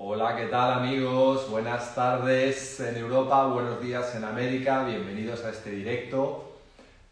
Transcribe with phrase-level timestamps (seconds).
[0.00, 1.50] Hola, ¿qué tal amigos?
[1.50, 6.52] Buenas tardes en Europa, buenos días en América, bienvenidos a este directo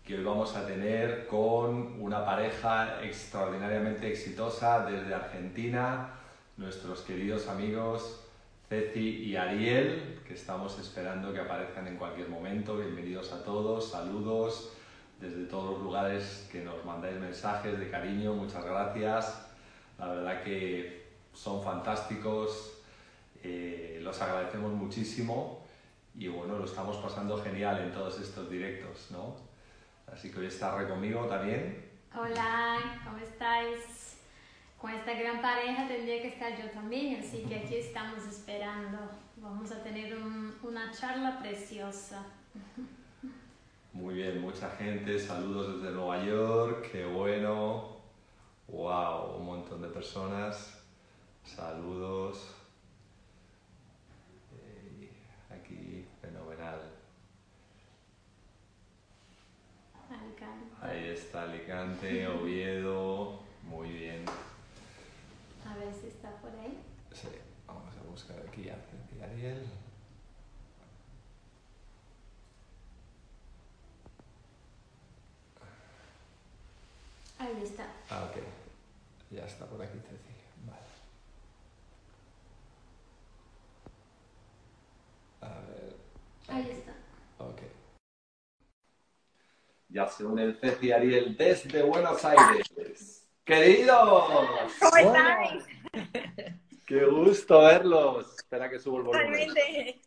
[0.04, 6.10] que hoy vamos a tener con una pareja extraordinariamente exitosa desde Argentina,
[6.56, 8.20] nuestros queridos amigos
[8.68, 12.76] Ceci y Ariel, que estamos esperando que aparezcan en cualquier momento.
[12.76, 14.72] Bienvenidos a todos, saludos
[15.20, 19.44] desde todos los lugares que nos mandáis mensajes de cariño, muchas gracias.
[19.98, 22.75] La verdad que son fantásticos,
[23.48, 25.62] eh, los agradecemos muchísimo
[26.14, 29.36] y bueno, lo estamos pasando genial en todos estos directos, ¿no?
[30.12, 31.84] Así que hoy está Re conmigo también.
[32.14, 34.16] Hola, ¿cómo estáis?
[34.80, 38.98] Con esta gran pareja tendría que estar yo también, así que aquí estamos esperando.
[39.36, 40.16] Vamos a tener
[40.62, 42.24] una charla preciosa.
[43.92, 47.96] Muy bien, mucha gente, saludos desde Nueva York, qué bueno.
[48.68, 50.82] Wow, un montón de personas.
[51.44, 52.56] Saludos.
[55.66, 56.80] aquí, fenomenal.
[60.88, 64.24] Ahí está Alicante, Oviedo, muy bien.
[65.66, 66.78] A ver si está por ahí.
[67.12, 67.26] Sí,
[67.66, 68.76] vamos a buscar aquí a
[69.24, 69.66] Ariel.
[77.38, 77.86] Ahí está.
[78.08, 78.36] Ah, ok.
[79.32, 80.34] Ya está por aquí, Ceci.
[80.64, 80.86] Vale.
[85.40, 85.96] A ver.
[86.48, 86.92] Ahí está.
[87.38, 87.62] Ok.
[89.96, 93.26] Ya se une el Ceci Ariel desde Buenos Aires.
[93.42, 94.24] ¡Queridos!
[94.78, 95.64] ¿Cómo estáis?
[96.84, 98.34] ¡Qué gusto verlos!
[98.36, 99.48] Espera que subo el volumen.
[99.48, 100.02] Totalmente.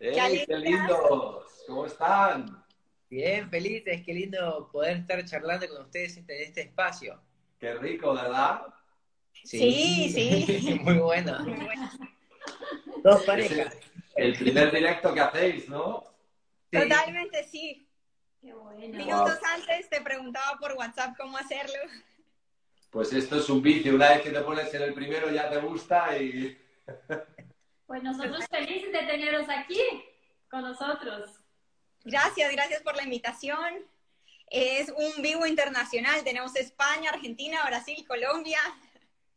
[0.00, 1.44] ¡Ey, qué lindos!
[1.68, 2.64] ¿Cómo están?
[3.08, 7.22] Bien, felices, qué lindo poder estar charlando con ustedes en este espacio.
[7.60, 8.62] Qué rico, ¿verdad?
[9.44, 10.80] Sí, sí.
[10.82, 11.38] Muy bueno.
[13.04, 13.76] Dos parejas.
[14.16, 16.02] el primer directo que hacéis, ¿no?
[16.72, 17.88] Totalmente sí.
[18.44, 18.78] Qué bueno.
[18.78, 21.78] Minutos antes te preguntaba por WhatsApp cómo hacerlo.
[22.90, 23.94] Pues esto es un vicio.
[23.94, 26.56] Una vez que te pones en el primero ya te gusta y...
[27.86, 29.78] Pues nosotros felices de teneros aquí
[30.50, 31.38] con nosotros.
[32.02, 33.86] Gracias, gracias por la invitación.
[34.50, 36.24] Es un vivo internacional.
[36.24, 38.58] Tenemos España, Argentina, Brasil, Colombia.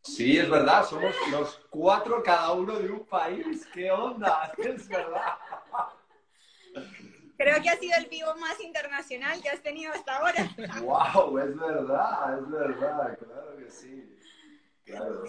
[0.02, 0.86] Sí, es verdad.
[0.86, 3.68] Somos los cuatro cada uno de un país.
[3.74, 4.52] ¿Qué onda?
[4.58, 5.38] Es verdad.
[7.38, 10.50] Creo que ha sido el vivo más internacional que has tenido hasta ahora.
[10.82, 11.38] ¡Wow!
[11.38, 13.18] Es verdad, es verdad.
[13.18, 14.18] Claro que sí.
[14.84, 15.24] Claro.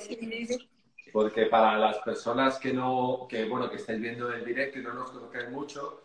[1.12, 4.94] Porque para las personas que no, que bueno, que estáis viendo el directo y no
[4.94, 6.02] nos conocéis mucho,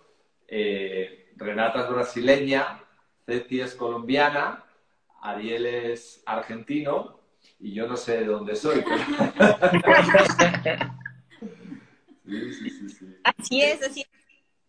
[0.47, 2.83] eh, Renata es brasileña,
[3.25, 4.65] Ceci es colombiana,
[5.21, 7.19] Ariel es argentino
[7.59, 8.83] y yo no sé de dónde soy.
[12.25, 14.12] sí, sí, sí, sí, Así es, así es.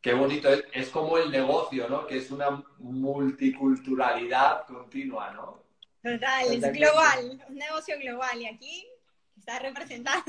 [0.05, 2.07] Qué bonito, es, es, como el negocio, ¿no?
[2.07, 5.65] Que es una multiculturalidad continua, ¿no?
[6.03, 8.87] Total, es global, un negocio global y aquí
[9.35, 10.23] está representado.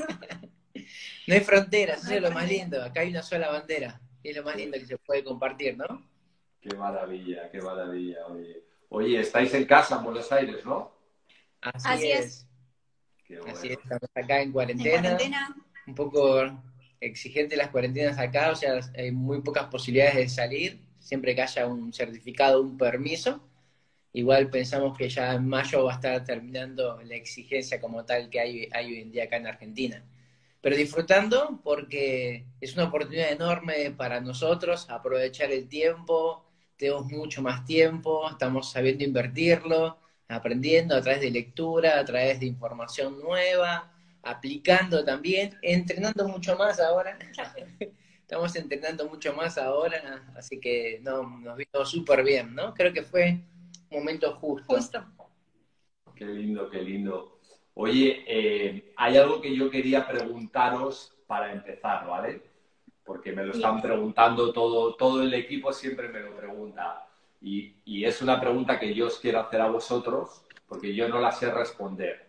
[1.26, 4.36] No hay fronteras, eso es lo más lindo, acá hay una sola bandera y es
[4.36, 6.06] lo más lindo que se puede compartir, ¿no?
[6.60, 8.62] Qué maravilla, qué maravilla, oye.
[8.88, 10.90] Oye, estáis en casa en Buenos Aires, ¿no?
[11.60, 12.46] Así, Así es.
[13.46, 14.94] Así es, estamos acá en cuarentena.
[14.94, 15.56] en cuarentena.
[15.86, 16.50] Un poco
[17.00, 21.66] exigente las cuarentenas acá, o sea, hay muy pocas posibilidades de salir, siempre que haya
[21.66, 23.42] un certificado, un permiso.
[24.12, 28.40] Igual pensamos que ya en mayo va a estar terminando la exigencia como tal que
[28.40, 30.04] hay, hay hoy en día acá en Argentina.
[30.60, 36.44] Pero disfrutando porque es una oportunidad enorme para nosotros aprovechar el tiempo,
[36.76, 39.98] tenemos mucho más tiempo, estamos sabiendo invertirlo,
[40.28, 43.92] aprendiendo a través de lectura, a través de información nueva,
[44.26, 47.18] aplicando también, entrenando mucho más ahora.
[48.20, 52.74] Estamos entrenando mucho más ahora, así que no, nos vino súper bien, ¿no?
[52.74, 53.38] Creo que fue
[53.88, 54.64] un momento justo.
[54.66, 55.04] Justo.
[56.16, 57.38] Qué lindo, qué lindo.
[57.74, 62.42] Oye, eh, hay algo que yo quería preguntaros para empezar, ¿vale?
[63.04, 67.06] Porque me lo están preguntando todo, todo el equipo siempre me lo pregunta.
[67.40, 71.20] Y, y es una pregunta que yo os quiero hacer a vosotros, porque yo no
[71.20, 72.26] la sé responder.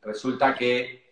[0.00, 1.09] Resulta que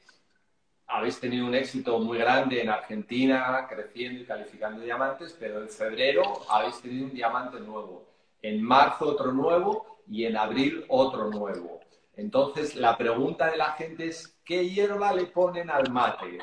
[0.89, 6.23] habéis tenido un éxito muy grande en Argentina, creciendo y calificando diamantes, pero en febrero
[6.49, 8.09] habéis tenido un diamante nuevo,
[8.41, 11.81] en marzo otro nuevo y en abril otro nuevo.
[12.17, 16.39] Entonces, la pregunta de la gente es, ¿qué hierba le ponen al mate?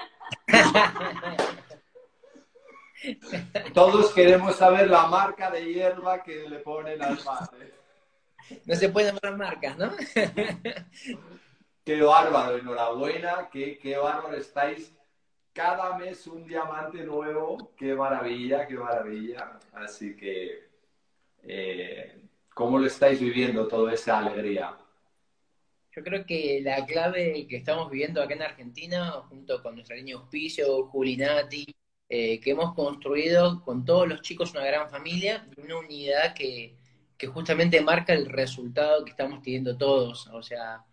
[3.73, 7.73] Todos queremos saber la marca de hierba que le ponen al mate.
[8.65, 9.91] No se pueden poner marcas, ¿no?
[11.85, 14.91] Qué bárbaro, enhorabuena, qué, qué bárbaro estáis
[15.53, 17.73] cada mes un diamante nuevo.
[17.77, 19.59] Qué maravilla, qué maravilla.
[19.71, 20.67] Así que,
[21.43, 22.19] eh,
[22.55, 24.75] ¿cómo lo estáis viviendo toda esa alegría?
[25.95, 30.15] Yo creo que la clave que estamos viviendo acá en Argentina, junto con nuestra línea
[30.15, 31.67] auspicio, Julinati,
[32.09, 36.75] eh, que hemos construido con todos los chicos una gran familia una unidad que,
[37.15, 40.25] que justamente marca el resultado que estamos teniendo todos.
[40.27, 40.83] O sea,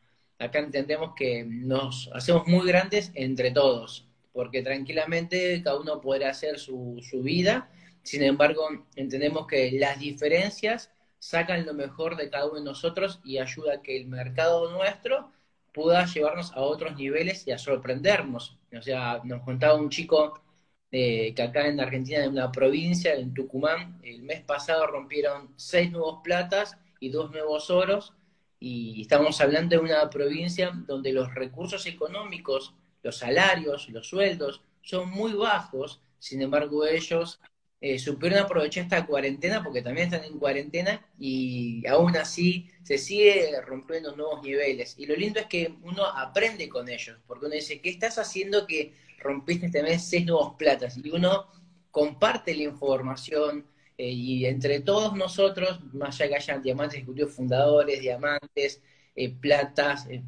[0.42, 6.58] acá entendemos que nos hacemos muy grandes entre todos, porque tranquilamente cada uno podrá hacer
[6.58, 7.70] su, su vida,
[8.02, 13.38] sin embargo, entendemos que las diferencias sacan lo mejor de cada uno de nosotros y
[13.38, 15.30] ayuda a que el mercado nuestro
[15.72, 18.58] pueda llevarnos a otros niveles y a sorprendernos.
[18.76, 20.42] O sea, nos contaba un chico
[20.90, 25.90] eh, que acá en Argentina, en una provincia, en Tucumán, el mes pasado rompieron seis
[25.90, 28.14] nuevos platas y dos nuevos oros,
[28.62, 32.72] y estamos hablando de una provincia donde los recursos económicos,
[33.02, 37.40] los salarios, los sueldos son muy bajos, sin embargo ellos
[37.80, 43.60] eh, supieron aprovechar esta cuarentena porque también están en cuarentena y aún así se sigue
[43.62, 44.94] rompiendo nuevos niveles.
[44.96, 48.68] Y lo lindo es que uno aprende con ellos, porque uno dice, ¿qué estás haciendo
[48.68, 50.96] que rompiste este mes seis nuevos platas?
[50.96, 51.48] Y uno
[51.90, 53.66] comparte la información
[54.02, 58.82] eh, y entre todos nosotros, más allá que hayan diamantes ejecutivos fundadores, diamantes,
[59.14, 60.24] eh, platas, eh,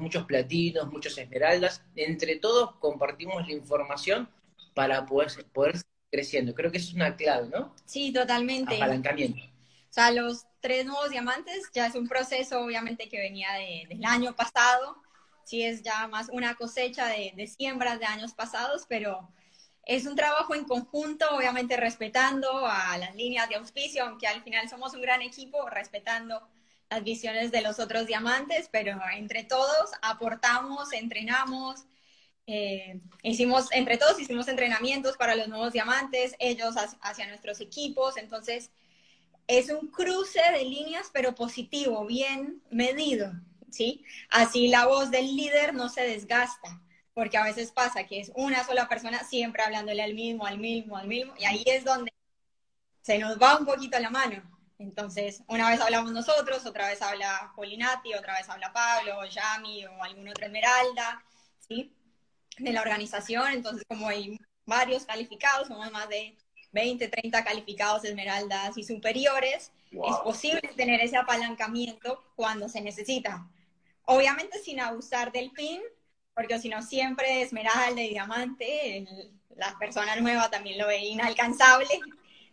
[0.00, 4.30] muchos platinos, muchos esmeraldas, entre todos compartimos la información
[4.72, 5.76] para poder, poder
[6.10, 6.54] creciendo.
[6.54, 7.74] Creo que eso es una clave, ¿no?
[7.84, 8.76] Sí, totalmente.
[8.76, 9.44] Apalancamiento.
[9.44, 13.48] O sea, los tres nuevos diamantes ya es un proceso, obviamente, que venía
[13.90, 14.96] del año pasado.
[15.44, 19.28] Sí, es ya más una cosecha de, de siembras de años pasados, pero
[19.84, 24.68] es un trabajo en conjunto, obviamente respetando a las líneas de auspicio, aunque al final
[24.68, 26.48] somos un gran equipo, respetando
[26.90, 31.86] las visiones de los otros diamantes, pero entre todos aportamos, entrenamos,
[32.46, 38.70] eh, hicimos, entre todos hicimos entrenamientos para los nuevos diamantes, ellos hacia nuestros equipos, entonces
[39.46, 43.32] es un cruce de líneas, pero positivo, bien medido,
[43.70, 44.04] ¿sí?
[44.28, 46.81] Así la voz del líder no se desgasta,
[47.14, 50.96] porque a veces pasa que es una sola persona siempre hablándole al mismo, al mismo,
[50.96, 52.12] al mismo, y ahí es donde
[53.02, 54.42] se nos va un poquito la mano.
[54.78, 59.86] Entonces, una vez hablamos nosotros, otra vez habla Polinati, otra vez habla Pablo, o Yami,
[59.86, 61.22] o algún otro Esmeralda,
[61.68, 61.94] ¿sí?
[62.58, 66.36] de la organización, entonces como hay varios calificados, somos más de
[66.72, 73.46] 20, 30 calificados esmeraldas y superiores, es posible tener ese apalancamiento cuando se necesita.
[74.04, 75.80] Obviamente sin abusar del pin,
[76.34, 79.06] porque si no siempre esmeralda y diamante,
[79.56, 82.00] la persona nueva también lo ve inalcanzable.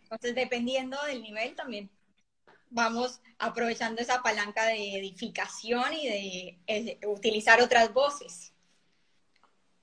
[0.02, 1.90] Entonces, dependiendo del nivel también
[2.70, 6.08] vamos aprovechando esa palanca de edificación y
[6.68, 8.54] de utilizar otras voces.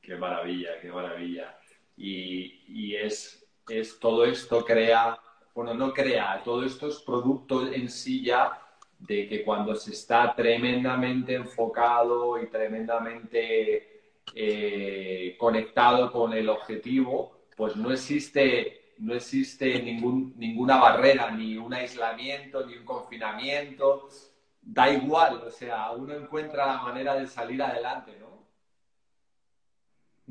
[0.01, 1.59] Qué maravilla, qué maravilla.
[1.97, 5.19] Y, es, es, todo esto crea,
[5.53, 8.66] bueno, no crea, todo esto es producto en sí ya
[8.99, 17.75] de que cuando se está tremendamente enfocado y tremendamente eh, conectado con el objetivo, pues
[17.75, 24.09] no existe, no existe ninguna barrera, ni un aislamiento, ni un confinamiento.
[24.61, 28.27] Da igual, o sea, uno encuentra la manera de salir adelante, ¿no?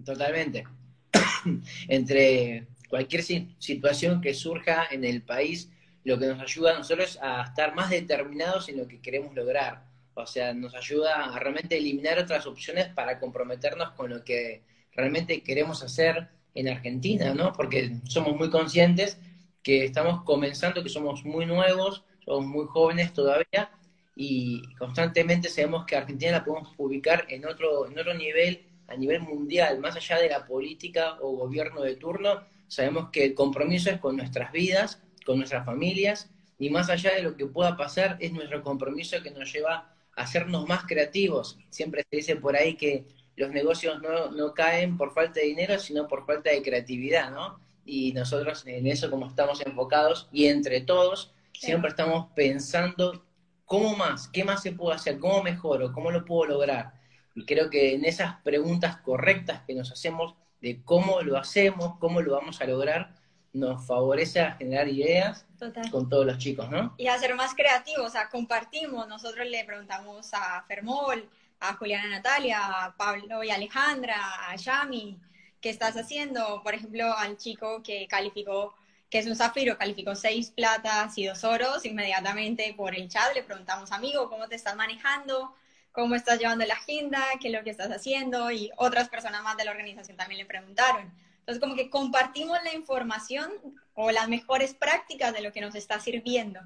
[0.04, 0.64] Totalmente.
[1.88, 5.70] Entre cualquier situación que surja en el país,
[6.06, 9.86] lo que nos ayuda a nosotros a estar más determinados en lo que queremos lograr.
[10.14, 15.42] O sea, nos ayuda a realmente eliminar otras opciones para comprometernos con lo que realmente
[15.42, 17.52] queremos hacer en Argentina, ¿no?
[17.52, 19.18] Porque somos muy conscientes
[19.64, 23.72] que estamos comenzando, que somos muy nuevos, somos muy jóvenes todavía
[24.14, 29.22] y constantemente sabemos que Argentina la podemos ubicar en otro, en otro nivel a nivel
[29.22, 33.98] mundial, más allá de la política o gobierno de turno, sabemos que el compromiso es
[33.98, 38.32] con nuestras vidas, con nuestras familias, y más allá de lo que pueda pasar, es
[38.32, 41.58] nuestro compromiso que nos lleva a hacernos más creativos.
[41.68, 43.04] Siempre se dice por ahí que
[43.36, 47.60] los negocios no, no caen por falta de dinero, sino por falta de creatividad, ¿no?
[47.84, 53.22] Y nosotros en eso, como estamos enfocados, y entre todos, siempre estamos pensando
[53.66, 56.94] cómo más, qué más se puede hacer, cómo mejoro, cómo lo puedo lograr.
[57.34, 62.22] Y creo que en esas preguntas correctas que nos hacemos de cómo lo hacemos, cómo
[62.22, 63.14] lo vamos a lograr,
[63.56, 65.44] nos favorece a generar ideas
[65.90, 66.94] con todos los chicos, ¿no?
[66.98, 69.08] Y a ser más creativos, o sea, compartimos.
[69.08, 71.28] Nosotros le preguntamos a Fermol,
[71.60, 75.18] a Juliana Natalia, a Pablo y Alejandra, a Yami,
[75.60, 76.62] ¿qué estás haciendo?
[76.62, 78.74] Por ejemplo, al chico que calificó,
[79.08, 83.42] que es un zafiro, calificó seis platas y dos oros, inmediatamente por el chat le
[83.42, 85.54] preguntamos, amigo, ¿cómo te estás manejando?
[85.96, 89.56] cómo estás llevando la agenda, qué es lo que estás haciendo y otras personas más
[89.56, 91.10] de la organización también le preguntaron.
[91.46, 93.52] Entonces, como que compartimos la información
[93.94, 96.58] o las mejores prácticas de lo que nos está sirviendo.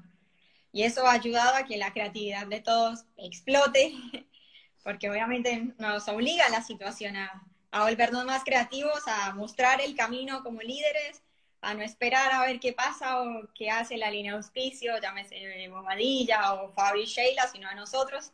[0.71, 3.93] Y eso ha ayudado a que la creatividad de todos explote,
[4.83, 10.61] porque obviamente nos obliga la situación a, volvernos más creativos, a mostrar el camino como
[10.61, 11.21] líderes,
[11.61, 15.67] a no esperar a ver qué pasa o qué hace la línea de auspicio, llámese
[15.69, 18.31] Bobadilla o Fabri Sheila, sino a nosotros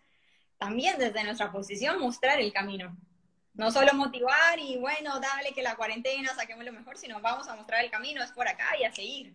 [0.57, 2.95] también desde nuestra posición mostrar el camino.
[3.57, 7.55] No solo motivar y bueno, dale que la cuarentena, saquemos lo mejor, sino vamos a
[7.55, 9.33] mostrar el camino, es por acá y a seguir.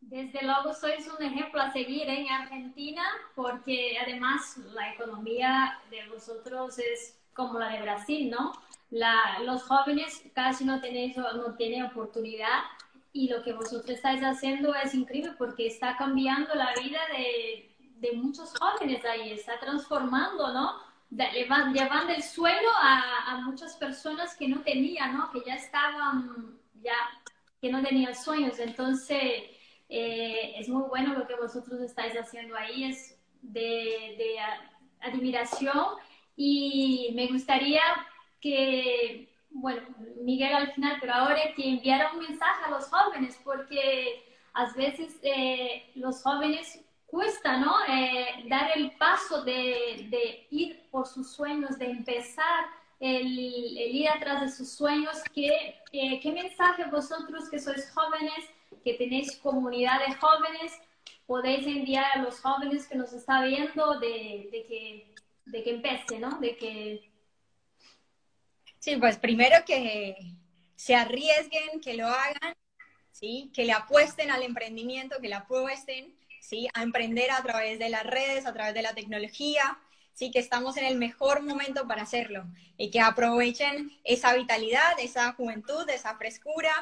[0.00, 3.04] Desde luego sois un ejemplo a seguir en Argentina
[3.36, 8.52] porque además la economía de vosotros es como la de Brasil, ¿no?
[8.90, 12.64] La, los jóvenes casi no tienen, no tienen oportunidad
[13.12, 18.12] y lo que vosotros estáis haciendo es increíble porque está cambiando la vida de, de
[18.12, 20.91] muchos jóvenes ahí, está transformando, ¿no?
[21.12, 25.30] Llevando el sueño a, a, muchas personas que no tenían, ¿no?
[25.30, 26.94] Que ya estaban, ya,
[27.60, 28.58] que no tenían sueños.
[28.58, 29.44] Entonces,
[29.88, 34.36] eh, es muy bueno lo que vosotros estáis haciendo ahí, es de, de
[35.00, 35.96] admiración
[36.36, 37.82] y me gustaría
[38.40, 39.82] que, bueno,
[40.22, 45.18] Miguel al final, pero ahora que enviara un mensaje a los jóvenes, porque a veces
[45.22, 46.80] eh, los jóvenes
[47.12, 47.74] cuesta, ¿no?
[47.90, 52.64] Eh, dar el paso de, de, ir por sus sueños, de empezar
[52.98, 53.26] el,
[53.76, 55.18] el ir atrás de sus sueños.
[55.34, 58.42] ¿Qué, ¿Qué mensaje vosotros que sois jóvenes,
[58.82, 60.72] que tenéis comunidad de jóvenes,
[61.26, 65.14] podéis enviar a los jóvenes que nos está viendo de, de que,
[65.44, 66.40] de que empiece, ¿no?
[66.40, 67.12] De que...
[68.78, 70.16] Sí, pues primero que
[70.76, 72.56] se arriesguen, que lo hagan,
[73.10, 73.50] ¿sí?
[73.54, 76.68] Que le apuesten al emprendimiento, que le apuesten ¿sí?
[76.74, 79.78] A emprender a través de las redes, a través de la tecnología,
[80.12, 82.44] sí, que estamos en el mejor momento para hacerlo
[82.76, 86.72] y que aprovechen esa vitalidad, esa juventud, esa frescura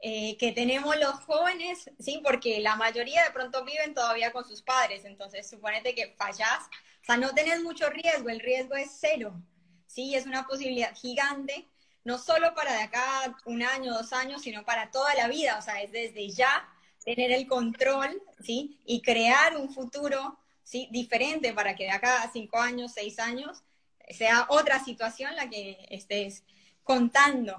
[0.00, 4.62] eh, que tenemos los jóvenes, sí, porque la mayoría de pronto viven todavía con sus
[4.62, 6.68] padres, entonces suponete que fallas,
[7.02, 9.42] o sea, no tenés mucho riesgo, el riesgo es cero,
[9.86, 11.66] sí, es una posibilidad gigante,
[12.04, 15.62] no solo para de acá un año, dos años, sino para toda la vida, o
[15.62, 16.68] sea, es desde ya
[17.14, 18.78] tener el control, ¿sí?
[18.84, 20.88] Y crear un futuro, ¿sí?
[20.90, 23.62] Diferente para que de acá a cinco años, seis años,
[24.10, 26.44] sea otra situación la que estés
[26.82, 27.56] contando.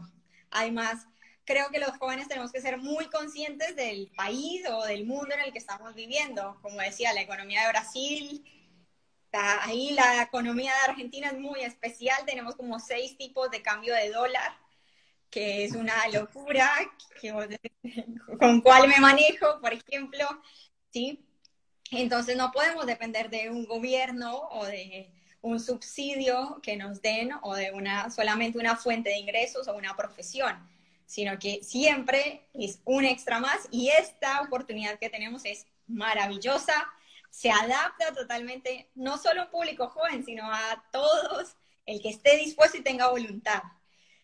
[0.51, 1.07] Además,
[1.45, 5.41] creo que los jóvenes tenemos que ser muy conscientes del país o del mundo en
[5.41, 6.59] el que estamos viviendo.
[6.61, 8.45] Como decía, la economía de Brasil,
[9.31, 14.11] ahí la economía de Argentina es muy especial, tenemos como seis tipos de cambio de
[14.11, 14.51] dólar
[15.29, 16.69] que es una locura,
[18.39, 20.25] con cuál me manejo, por ejemplo,
[20.91, 21.25] ¿sí?
[21.91, 27.55] Entonces no podemos depender de un gobierno o de un subsidio que nos den o
[27.55, 30.55] de una solamente una fuente de ingresos o una profesión,
[31.05, 36.87] sino que siempre es un extra más y esta oportunidad que tenemos es maravillosa,
[37.31, 41.55] se adapta totalmente no solo a un público joven, sino a todos,
[41.85, 43.63] el que esté dispuesto y tenga voluntad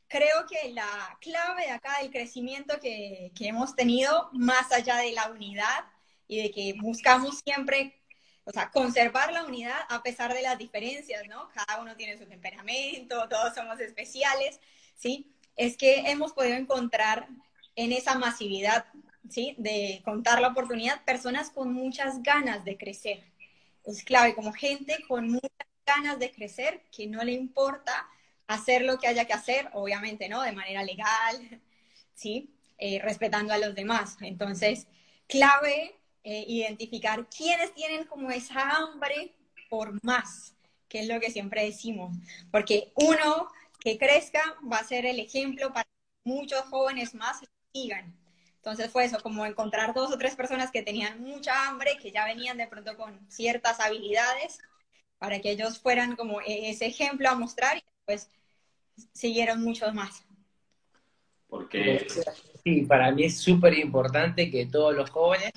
[0.07, 5.29] creo que la clave acá del crecimiento que, que, hemos tenido, más allá de la
[5.29, 5.85] unidad
[6.27, 8.01] y de que buscamos siempre,
[8.43, 11.49] o sea, conservar la unidad a pesar de las diferencias, ¿no?
[11.49, 14.59] Cada uno tiene su temperamento, todos somos especiales,
[14.95, 15.31] ¿sí?
[15.55, 17.27] Es que hemos podido encontrar
[17.75, 18.85] en esa masividad,
[19.29, 19.55] ¿sí?
[19.57, 23.23] De contar la oportunidad, personas con muchas ganas de crecer.
[23.83, 25.49] Es clave, como gente con muchas
[25.85, 28.07] ganas de crecer, que no le importa
[28.47, 30.41] hacer lo que haya que hacer, obviamente, ¿no?
[30.41, 31.61] De manera legal,
[32.13, 32.53] ¿sí?
[32.77, 34.17] Eh, respetando a los demás.
[34.21, 34.87] Entonces,
[35.27, 39.33] clave eh, identificar quiénes tienen como esa hambre
[39.69, 40.55] por más,
[40.89, 42.15] que es lo que siempre decimos,
[42.51, 43.47] porque uno
[43.79, 45.87] que crezca va a ser el ejemplo para
[46.23, 48.15] muchos jóvenes más que sigan.
[48.55, 52.25] Entonces fue eso, como encontrar dos o tres personas que tenían mucha hambre, que ya
[52.25, 54.57] venían de pronto con ciertas habilidades,
[55.19, 58.29] para que ellos fueran como e-, ese ejemplo a mostrar pues
[59.13, 60.23] siguieron muchos más.
[61.47, 62.07] Porque...
[62.63, 65.51] Sí, para mí es súper importante que todos los jóvenes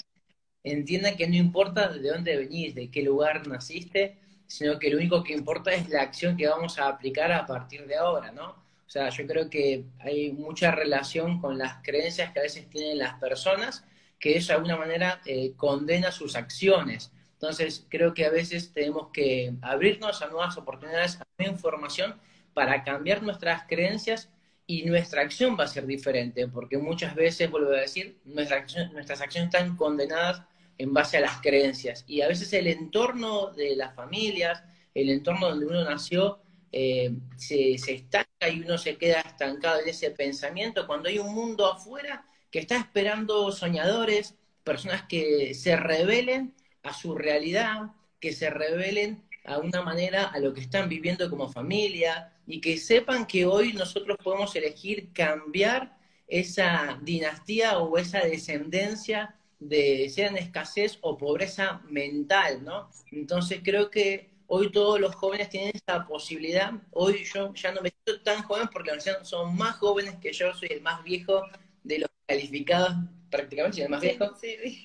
[0.63, 5.23] entiendan que no importa de dónde venís, de qué lugar naciste, sino que lo único
[5.23, 8.51] que importa es la acción que vamos a aplicar a partir de ahora, ¿no?
[8.51, 12.99] O sea, yo creo que hay mucha relación con las creencias que a veces tienen
[12.99, 13.85] las personas,
[14.19, 17.13] que eso de alguna manera eh, condena sus acciones.
[17.35, 22.15] Entonces, creo que a veces tenemos que abrirnos a nuevas oportunidades, a nueva información
[22.55, 24.31] para cambiar nuestras creencias
[24.67, 29.55] y nuestra acción va a ser diferente, porque muchas veces, vuelvo a decir, nuestras acciones
[29.55, 30.43] están condenadas
[30.77, 32.05] en base a las creencias.
[32.07, 34.63] Y a veces el entorno de las familias,
[34.95, 36.41] el entorno donde uno nació
[36.71, 41.35] eh, se, se estanca y uno se queda estancado en ese pensamiento, cuando hay un
[41.35, 48.51] mundo afuera que está esperando soñadores, personas que se revelen a su realidad, que se
[48.51, 53.47] revelen a una manera a lo que están viviendo como familia y que sepan que
[53.47, 61.17] hoy nosotros podemos elegir cambiar esa dinastía o esa descendencia de sea en escasez o
[61.17, 62.91] pobreza mental, ¿no?
[63.11, 66.73] Entonces creo que hoy todos los jóvenes tienen esa posibilidad.
[66.93, 68.91] Hoy yo ya no me siento tan joven porque
[69.23, 71.43] son más jóvenes que yo, soy el más viejo
[71.83, 72.95] de los calificados,
[73.31, 74.37] prácticamente soy el más viejo.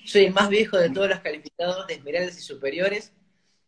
[0.04, 3.12] Soy el más viejo de todos los calificados de esmeraldas y superiores.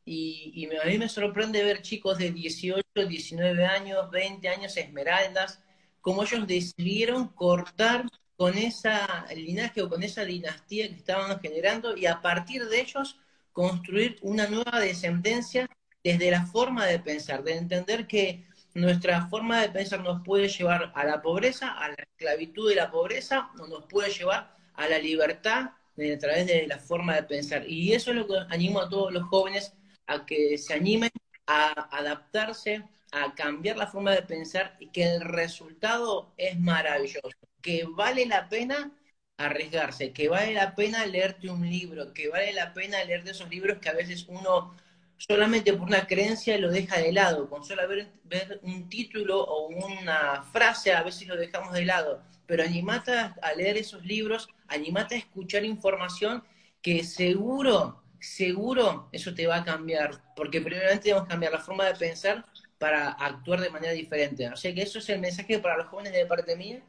[0.08, 5.60] Y, a mí me sorprende ver chicos de 18, 19 años, 20 años esmeraldas,
[6.00, 12.06] como ellos decidieron cortar con esa linaje o con esa dinastía que estaban generando y
[12.06, 13.18] a partir de ellos
[13.52, 15.68] construir una nueva descendencia
[16.04, 18.44] desde la forma de pensar, de entender que
[18.74, 22.90] nuestra forma de pensar nos puede llevar a la pobreza, a la esclavitud de la
[22.92, 27.68] pobreza, o nos puede llevar a la libertad a través de la forma de pensar.
[27.68, 29.72] Y eso es lo que animo a todos los jóvenes
[30.06, 31.10] a que se animen
[31.46, 37.30] a adaptarse, a cambiar la forma de pensar y que el resultado es maravilloso,
[37.62, 38.92] que vale la pena
[39.36, 43.48] arriesgarse, que vale la pena leerte un libro, que vale la pena leer de esos
[43.50, 44.74] libros que a veces uno
[45.18, 49.68] solamente por una creencia lo deja de lado, con solo ver, ver un título o
[49.68, 55.14] una frase a veces lo dejamos de lado, pero animate a leer esos libros, animate
[55.16, 56.42] a escuchar información
[56.82, 61.84] que seguro seguro eso te va a cambiar, porque primeramente tenemos que cambiar la forma
[61.84, 62.44] de pensar
[62.78, 64.48] para actuar de manera diferente.
[64.48, 66.82] O sea que eso es el mensaje para los jóvenes de parte mía,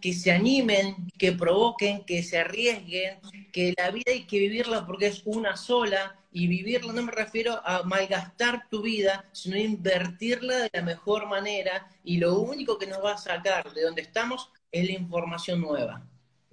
[0.00, 3.18] que se animen, que provoquen, que se arriesguen,
[3.52, 7.60] que la vida hay que vivirla porque es una sola, y vivirla no me refiero
[7.64, 13.02] a malgastar tu vida, sino invertirla de la mejor manera, y lo único que nos
[13.02, 16.04] va a sacar de donde estamos es la información nueva.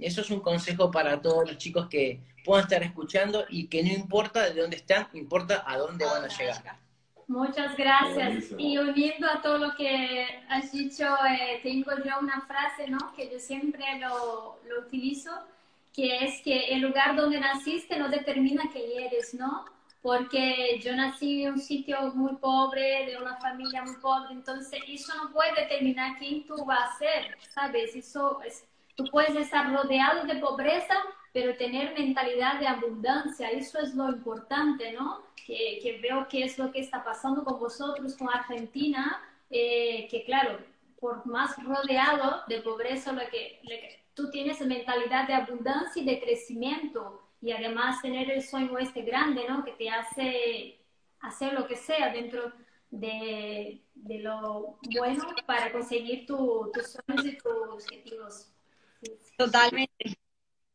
[0.01, 3.94] Eso es un consejo para todos los chicos que puedan estar escuchando y que no
[3.94, 6.81] importa de dónde están, importa a dónde van a llegar.
[7.27, 8.48] Muchas gracias.
[8.57, 13.14] Y uniendo a todo lo que has dicho, eh, tengo yo una frase ¿no?
[13.16, 15.31] que yo siempre lo, lo, utilizo,
[15.94, 19.66] que es que el lugar donde naciste no determina quién eres, ¿no?
[20.01, 25.14] Porque yo nací en un sitio muy pobre, de una familia muy pobre, entonces eso
[25.16, 27.96] no puede determinar quién tú vas a ser, ¿sabes?
[27.96, 30.96] Eso es Tú puedes estar rodeado de pobreza,
[31.34, 35.24] pero tener mentalidad de abundancia, eso es lo importante, ¿no?
[35.46, 40.60] Que, veo que es lo que está pasando con vosotros, con Argentina, eh, que claro,
[41.00, 43.60] por más rodeado de pobreza, lo que,
[44.14, 49.46] tú tienes mentalidad de abundancia y de crecimiento, y además tener el sueño este grande,
[49.50, 49.64] ¿no?
[49.64, 50.80] Que te hace
[51.22, 52.51] hacer lo que sea dentro
[52.92, 58.50] de, lo bueno para conseguir tus sueños y tus objetivos.
[59.37, 60.18] Totalmente.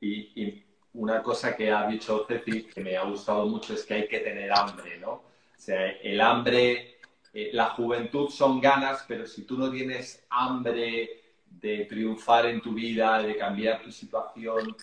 [0.01, 0.63] Y,
[0.95, 4.21] una cosa que ha dicho Ceci que me ha gustado mucho es que hay que
[4.21, 5.11] tener hambre, ¿no?
[5.11, 5.23] O
[5.59, 6.99] sea, el hambre,
[7.35, 12.73] eh, la juventud son ganas, pero si tú no tienes hambre de triunfar en tu
[12.73, 14.75] vida, de cambiar tu situación,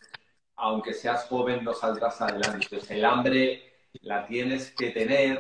[0.56, 2.66] aunque seas joven, no saldrás adelante.
[2.66, 5.40] Entonces, el hambre la tienes que tener,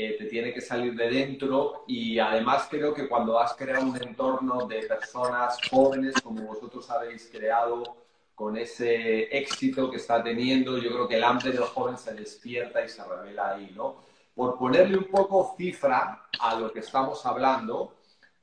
[0.00, 4.00] eh, te tiene que salir de dentro y además creo que cuando has creado un
[4.00, 7.96] entorno de personas jóvenes como vosotros habéis creado,
[8.32, 12.84] con ese éxito que está teniendo, yo creo que el hambre del joven se despierta
[12.84, 13.96] y se revela ahí, ¿no?
[14.36, 17.96] Por ponerle un poco cifra a lo que estamos hablando,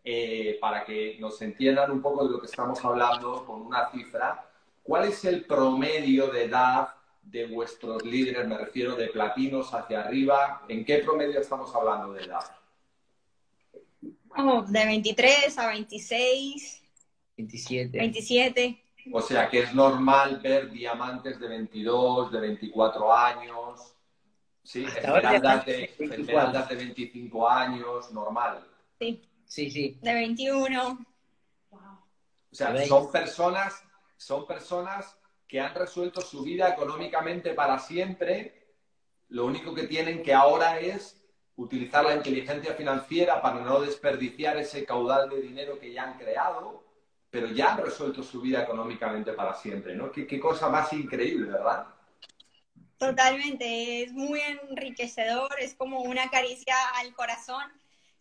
[0.04, 4.46] eh, para que nos entiendan un poco de lo que estamos hablando con una cifra,
[4.84, 6.90] ¿cuál es el promedio de edad
[7.26, 8.48] de vuestros líderes?
[8.48, 10.64] Me refiero de platinos hacia arriba.
[10.68, 12.44] ¿En qué promedio estamos hablando de edad?
[14.68, 16.84] de 23 a 26.
[17.38, 17.98] 27.
[17.98, 18.84] 27.
[19.14, 23.96] O sea que es normal ver diamantes de 22, de 24 años,
[24.64, 24.84] ¿sí?
[24.84, 28.66] Esmeraldas de, de 25 años, normal.
[29.00, 29.22] Sí.
[29.46, 30.00] Sí, sí.
[30.02, 31.06] De 21.
[31.70, 33.84] O sea, son personas,
[34.18, 38.74] son personas que han resuelto su vida económicamente para siempre.
[39.30, 41.22] Lo único que tienen que ahora es
[41.56, 46.86] utilizar la inteligencia financiera para no desperdiciar ese caudal de dinero que ya han creado
[47.36, 50.10] pero ya han resuelto su vida económicamente para siempre, ¿no?
[50.10, 51.86] Qué, cosa más increíble, ¿verdad?
[52.98, 57.62] Totalmente, es muy enriquecedor, es como una caricia al corazón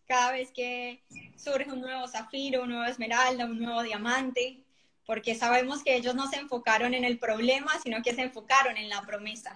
[0.05, 1.01] cada vez que
[1.37, 4.64] surge un nuevo zafiro, un nuevo esmeralda, un nuevo diamante,
[5.05, 8.89] porque sabemos que ellos no se enfocaron en el problema, sino que se enfocaron en
[8.89, 9.55] la promesa.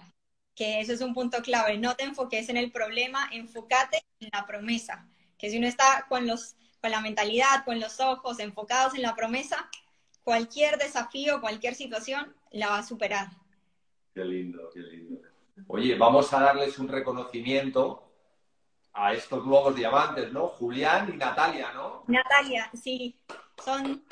[0.54, 1.78] que eso es un punto clave.
[1.78, 5.08] No te enfoques en el problema, enfócate en la promesa.
[5.38, 9.14] Que si uno está con, los, con la mentalidad, con los ojos enfocados en la
[9.14, 9.70] promesa,
[10.22, 13.28] cualquier desafío, cualquier situación la va a superar.
[14.14, 15.20] Qué lindo, qué lindo.
[15.66, 18.10] Oye, vamos a darles un reconocimiento
[18.92, 20.48] a estos nuevos diamantes, ¿no?
[20.48, 22.04] Julián y Natalia, ¿no?
[22.06, 23.18] Natalia, sí.
[23.64, 24.04] Son,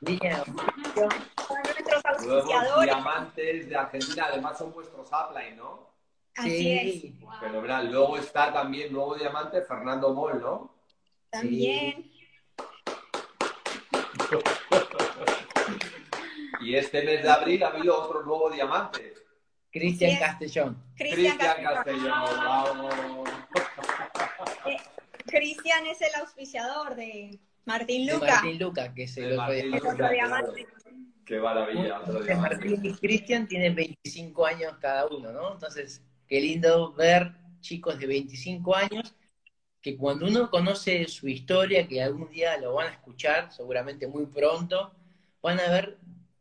[0.00, 2.84] son nuestros auspiciadores.
[2.84, 5.88] diamantes de Argentina, además son vuestros upline, ¿no?
[6.36, 7.02] Así es.
[7.40, 10.72] Pero verá, luego está también nuevo diamante Fernando Moll, ¿no?
[11.30, 12.12] También.
[16.60, 19.14] y este mes de abril ha habido otro nuevo diamante.
[19.70, 20.82] Cristian Castellón.
[20.96, 22.94] Cristian Castellón, vamos.
[24.66, 24.76] Eh,
[25.26, 28.26] Cristian es el auspiciador de Martín Luca.
[28.26, 30.66] Martín Luca, que es el otro diamante.
[31.26, 32.00] Qué maravilla.
[32.36, 35.52] Martín y Cristian tienen 25 años cada uno, ¿no?
[35.52, 39.14] Entonces, qué lindo ver chicos de 25 años
[39.82, 44.24] que cuando uno conoce su historia, que algún día lo van a escuchar, seguramente muy
[44.24, 44.94] pronto,
[45.42, 45.98] van a ver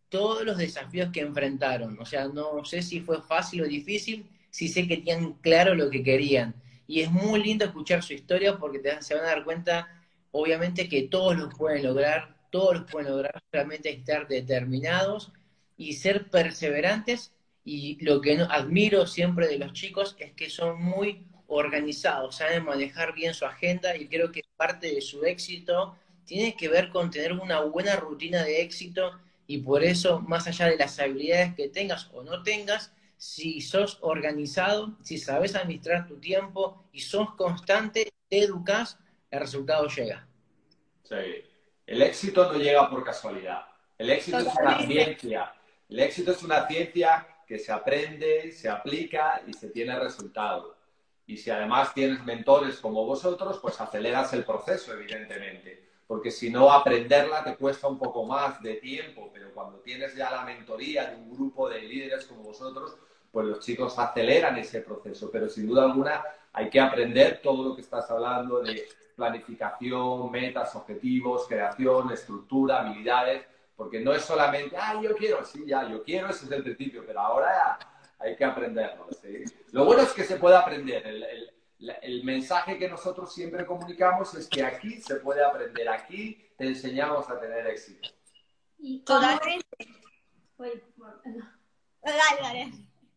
[0.07, 1.99] todos los desafíos que enfrentaron.
[1.99, 5.89] O sea, no sé si fue fácil o difícil, si sé que tenían claro lo
[5.89, 6.55] que querían.
[6.87, 9.96] Y es muy lindo escuchar su historia porque te, se van a dar cuenta,
[10.31, 15.31] obviamente, que todos lo pueden lograr, todos lo pueden lograr, realmente estar determinados
[15.77, 17.31] y ser perseverantes.
[17.65, 23.13] Y lo que admiro siempre de los chicos es que son muy organizados, saben manejar
[23.13, 27.33] bien su agenda y creo que parte de su éxito tiene que ver con tener
[27.33, 29.11] una buena rutina de éxito
[29.47, 33.97] y por eso, más allá de las habilidades que tengas o no tengas, si sos
[34.01, 38.99] organizado, si sabes administrar tu tiempo y sos constante, te educas,
[39.31, 40.27] el resultado llega.
[41.03, 41.43] Sí.
[41.85, 43.65] El éxito no llega por casualidad.
[43.97, 45.53] El éxito es una ciencia.
[45.89, 50.77] El éxito es una ciencia que se aprende, se aplica y se tiene resultado.
[51.25, 56.71] Y si además tienes mentores como vosotros, pues aceleras el proceso, evidentemente porque si no
[56.71, 61.17] aprenderla te cuesta un poco más de tiempo, pero cuando tienes ya la mentoría de
[61.17, 62.97] un grupo de líderes como vosotros,
[63.29, 66.23] pues los chicos aceleran ese proceso, pero sin duda alguna
[66.57, 73.45] hay que aprender todo lo que estás hablando de planificación, metas, objetivos, creación, estructura, habilidades,
[73.75, 77.03] porque no es solamente, ah, yo quiero, sí, ya, yo quiero, ese es el principio,
[77.05, 77.77] pero ahora
[78.17, 79.07] hay que aprenderlo.
[79.71, 81.05] Lo bueno es que se puede aprender.
[81.05, 81.51] el,
[82.01, 87.29] el mensaje que nosotros siempre comunicamos es que aquí se puede aprender, aquí te enseñamos
[87.29, 88.09] a tener éxito.
[88.79, 89.27] ¿Y cómo,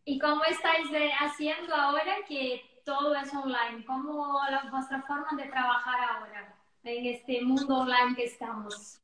[0.05, 0.87] ¿Y cómo estáis
[1.19, 3.85] haciendo ahora que todo es online?
[3.85, 8.99] ¿Cómo la, vuestra forma de trabajar ahora en este mundo online que estamos?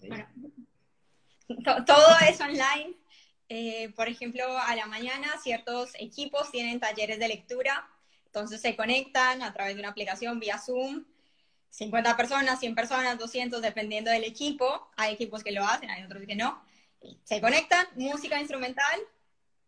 [1.86, 2.94] todo es online.
[3.48, 7.88] Eh, por ejemplo, a la mañana ciertos equipos tienen talleres de lectura,
[8.26, 11.04] entonces se conectan a través de una aplicación vía Zoom,
[11.70, 14.88] 50 personas, 100 personas, 200, dependiendo del equipo.
[14.96, 16.62] Hay equipos que lo hacen, hay otros que no.
[17.24, 19.00] Se conectan, música instrumental,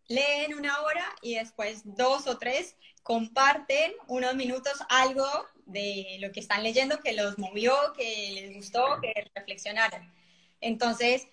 [0.08, 5.26] leen una hora y después dos o tres comparten unos minutos algo
[5.64, 10.12] de lo que están leyendo que los movió, que les gustó, que reflexionaron.
[10.60, 11.26] Entonces,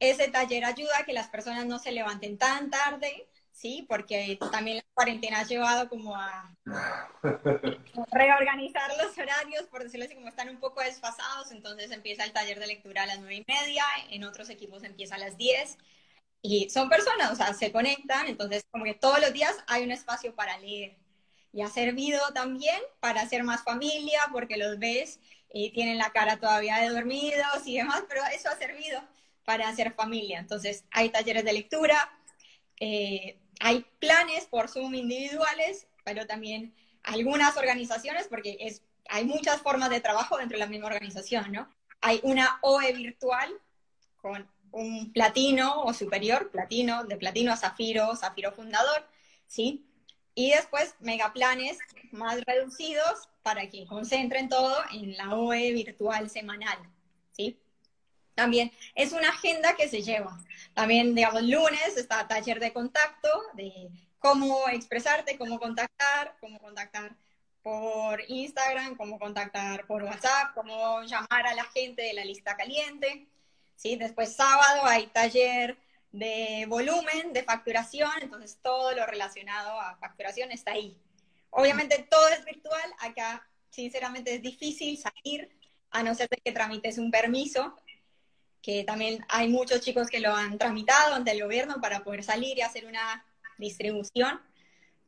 [0.00, 3.84] ese taller ayuda a que las personas no se levanten tan tarde, ¿sí?
[3.88, 6.54] Porque también la cuarentena ha llevado como a,
[8.12, 12.60] reorganizar los horarios, por decirlo así, como están un poco desfasados, entonces empieza el taller
[12.60, 15.76] de lectura a las nueve y media, en otros equipos empieza a las diez,
[16.42, 19.92] y son personas, o sea, se conectan, entonces como que todos los días hay un
[19.92, 20.96] espacio para leer.
[21.52, 25.18] Y ha servido también para hacer más familia, porque los ves
[25.52, 29.02] y tienen la cara todavía de dormidos y demás, pero eso ha servido
[29.44, 30.38] para hacer familia.
[30.38, 31.96] Entonces, hay talleres de lectura,
[32.80, 39.90] eh, hay planes por Zoom individuales, pero también algunas organizaciones, porque es, hay muchas formas
[39.90, 41.68] de trabajo dentro de la misma organización, ¿no?
[42.00, 43.52] Hay una OE virtual
[44.18, 49.06] con un platino o superior, platino, de platino a zafiro, zafiro fundador,
[49.46, 49.86] ¿sí?
[50.34, 51.78] Y después megaplanes
[52.12, 56.78] más reducidos para que concentren todo en la OE virtual semanal,
[57.32, 57.58] ¿sí?
[58.34, 60.38] También es una agenda que se lleva.
[60.74, 67.16] También, digamos, lunes está taller de contacto, de cómo expresarte, cómo contactar, cómo contactar
[67.62, 73.26] por Instagram, cómo contactar por WhatsApp, cómo llamar a la gente de la lista caliente.
[73.78, 73.96] ¿Sí?
[73.96, 75.78] Después sábado hay taller
[76.12, 81.00] de volumen, de facturación, entonces todo lo relacionado a facturación está ahí.
[81.50, 85.48] Obviamente todo es virtual, acá sinceramente es difícil salir,
[85.90, 87.74] a no ser de que tramites un permiso,
[88.60, 92.58] que también hay muchos chicos que lo han tramitado ante el gobierno para poder salir
[92.58, 93.24] y hacer una
[93.56, 94.42] distribución,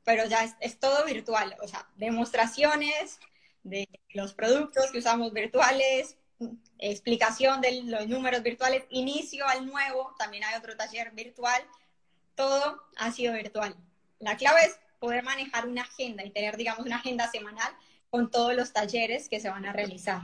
[0.04, 3.18] pero ya es, es todo virtual, o sea, demostraciones
[3.64, 6.16] de los productos que usamos virtuales,
[6.78, 11.62] explicación de los números virtuales, inicio al nuevo, también hay otro taller virtual,
[12.34, 13.76] todo ha sido virtual.
[14.18, 17.72] La clave es poder manejar una agenda y tener, digamos, una agenda semanal
[18.10, 20.22] con todos los talleres que se van a realizar.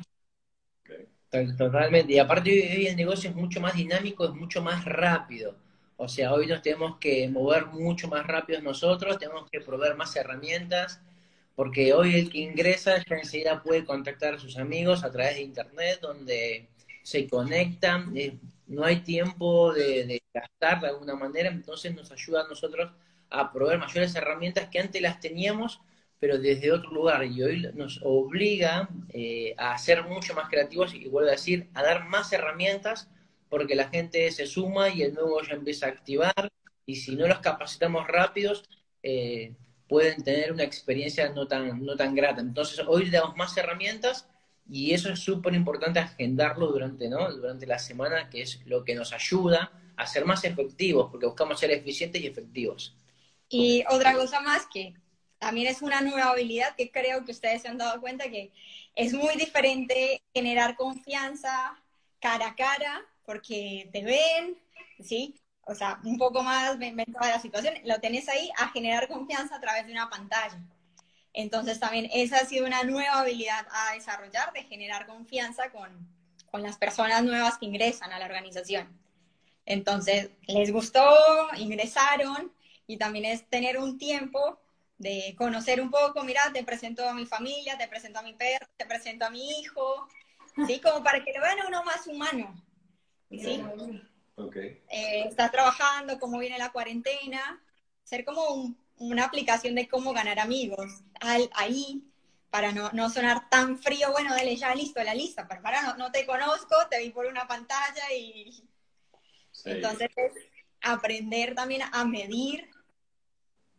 [1.58, 2.14] Totalmente.
[2.14, 5.56] Y aparte hoy el negocio es mucho más dinámico, es mucho más rápido.
[5.96, 10.14] O sea, hoy nos tenemos que mover mucho más rápido nosotros, tenemos que proveer más
[10.14, 11.00] herramientas,
[11.56, 15.42] porque hoy el que ingresa ya enseguida puede contactar a sus amigos a través de
[15.42, 16.68] internet, donde
[17.02, 22.48] se conectan, eh, no hay tiempo de, gastar de alguna manera, entonces nos ayuda a
[22.48, 22.92] nosotros
[23.30, 25.80] a proveer mayores herramientas que antes las teníamos,
[26.18, 31.08] pero desde otro lugar, y hoy nos obliga eh, a ser mucho más creativos y
[31.08, 33.08] vuelvo a decir, a dar más herramientas,
[33.48, 36.50] porque la gente se suma y el nuevo ya empieza a activar,
[36.84, 38.68] y si no los capacitamos rápidos,
[39.02, 39.54] eh,
[39.88, 42.40] pueden tener una experiencia no tan, no tan grata.
[42.40, 44.28] Entonces, hoy le damos más herramientas
[44.68, 47.32] y eso es súper importante agendarlo durante, ¿no?
[47.32, 51.60] durante la semana, que es lo que nos ayuda a ser más efectivos, porque buscamos
[51.60, 52.96] ser eficientes y efectivos.
[53.48, 54.94] Y otra cosa más que
[55.38, 58.52] también es una nueva habilidad que creo que ustedes se han dado cuenta que
[58.94, 61.80] es muy diferente generar confianza
[62.18, 64.58] cara a cara, porque te ven,
[65.00, 65.34] ¿sí?
[65.66, 69.56] O sea, un poco más ven, toda la situación, lo tenés ahí a generar confianza
[69.56, 70.58] a través de una pantalla.
[71.32, 76.08] Entonces también esa ha sido una nueva habilidad a desarrollar de generar confianza con,
[76.50, 78.88] con las personas nuevas que ingresan a la organización.
[79.66, 81.04] Entonces, les gustó,
[81.56, 82.52] ingresaron
[82.86, 84.60] y también es tener un tiempo
[84.98, 88.66] de conocer un poco, mira, te presento a mi familia, te presento a mi perro,
[88.76, 90.08] te presento a mi hijo,
[90.66, 90.80] ¿sí?
[90.80, 92.54] Como para que lo vean a uno más humano,
[93.28, 93.62] ¿sí?
[94.36, 94.82] Okay.
[94.90, 97.62] Eh, estás trabajando, cómo viene la cuarentena,
[98.04, 102.04] ser como una aplicación de cómo ganar amigos ahí,
[102.50, 105.96] para no, no, sonar tan frío, bueno, dale ya listo, la lista, pero para no,
[105.96, 108.62] no te conozco, te vi por una pantalla y...
[109.64, 110.10] Entonces,
[110.82, 112.70] aprender también a medir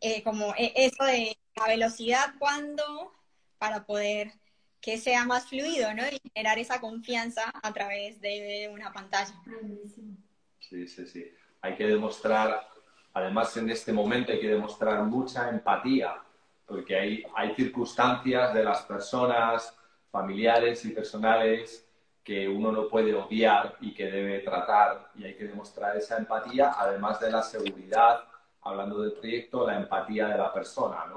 [0.01, 3.13] eh, como e, eso de la velocidad cuando
[3.57, 4.33] para poder
[4.81, 6.03] que sea más fluido, ¿no?
[6.07, 9.33] Y generar esa confianza a través de una pantalla.
[9.95, 10.17] Sí,
[10.87, 11.31] sí, sí.
[11.61, 12.67] Hay que demostrar,
[13.13, 16.15] además en este momento hay que demostrar mucha empatía,
[16.65, 19.77] porque hay, hay circunstancias de las personas,
[20.11, 21.87] familiares y personales,
[22.23, 26.73] que uno no puede obviar y que debe tratar, y hay que demostrar esa empatía,
[26.77, 28.25] además de la seguridad,
[28.63, 31.15] hablando del proyecto, la empatía de la persona, ¿no?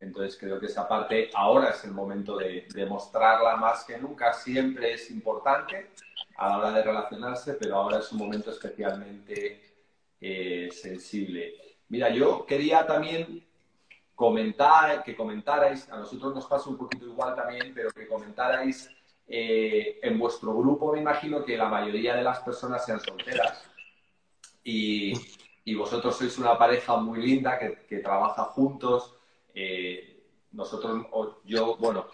[0.00, 4.32] Entonces creo que esa parte ahora es el momento de demostrarla más que nunca.
[4.32, 5.90] Siempre es importante,
[6.40, 9.60] a la hora de relacionarse, pero ahora es un momento especialmente
[10.18, 11.54] eh, sensible.
[11.90, 13.46] Mira, yo quería también
[14.14, 18.90] comentar, que comentarais, a nosotros nos pasa un poquito igual también, pero que comentarais
[19.28, 23.62] eh, en vuestro grupo, me imagino que la mayoría de las personas sean solteras.
[24.64, 25.12] Y,
[25.64, 29.14] y vosotros sois una pareja muy linda que, que trabaja juntos.
[29.54, 31.06] Eh, nosotros,
[31.44, 32.06] yo, bueno,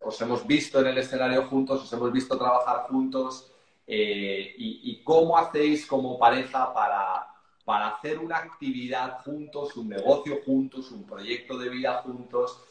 [0.00, 3.50] os hemos visto en el escenario juntos, os hemos visto trabajar juntos.
[3.86, 7.26] Eh, y, cómo hacéis como pareja para,
[7.64, 12.62] para hacer una actividad juntos, un negocio juntos, un proyecto de vida juntos.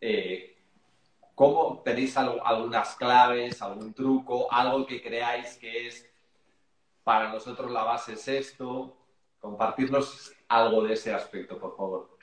[0.00, 0.56] Eh,
[1.34, 6.08] ¿Cómo tenéis algunas claves, algún truco, algo que creáis que es
[7.04, 8.96] para nosotros la base es esto?
[9.38, 12.16] Compartirnos algo de ese aspecto, por favor.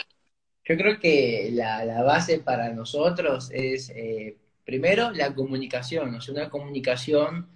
[0.66, 6.50] Yo creo que la, base para nosotros es, eh, primero, la comunicación, o sea, una
[6.50, 7.50] comunicación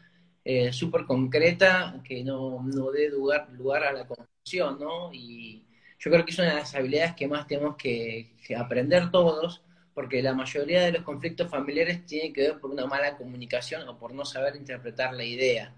[0.50, 5.12] eh, súper concreta que no, no dé lugar, lugar a la confusión, ¿no?
[5.12, 5.66] Y
[6.00, 9.62] yo creo que es una de las habilidades que más tenemos que, aprender todos,
[9.94, 14.00] porque la mayoría de los conflictos familiares tienen que ver por una mala comunicación o
[14.00, 15.76] por no saber interpretar la idea.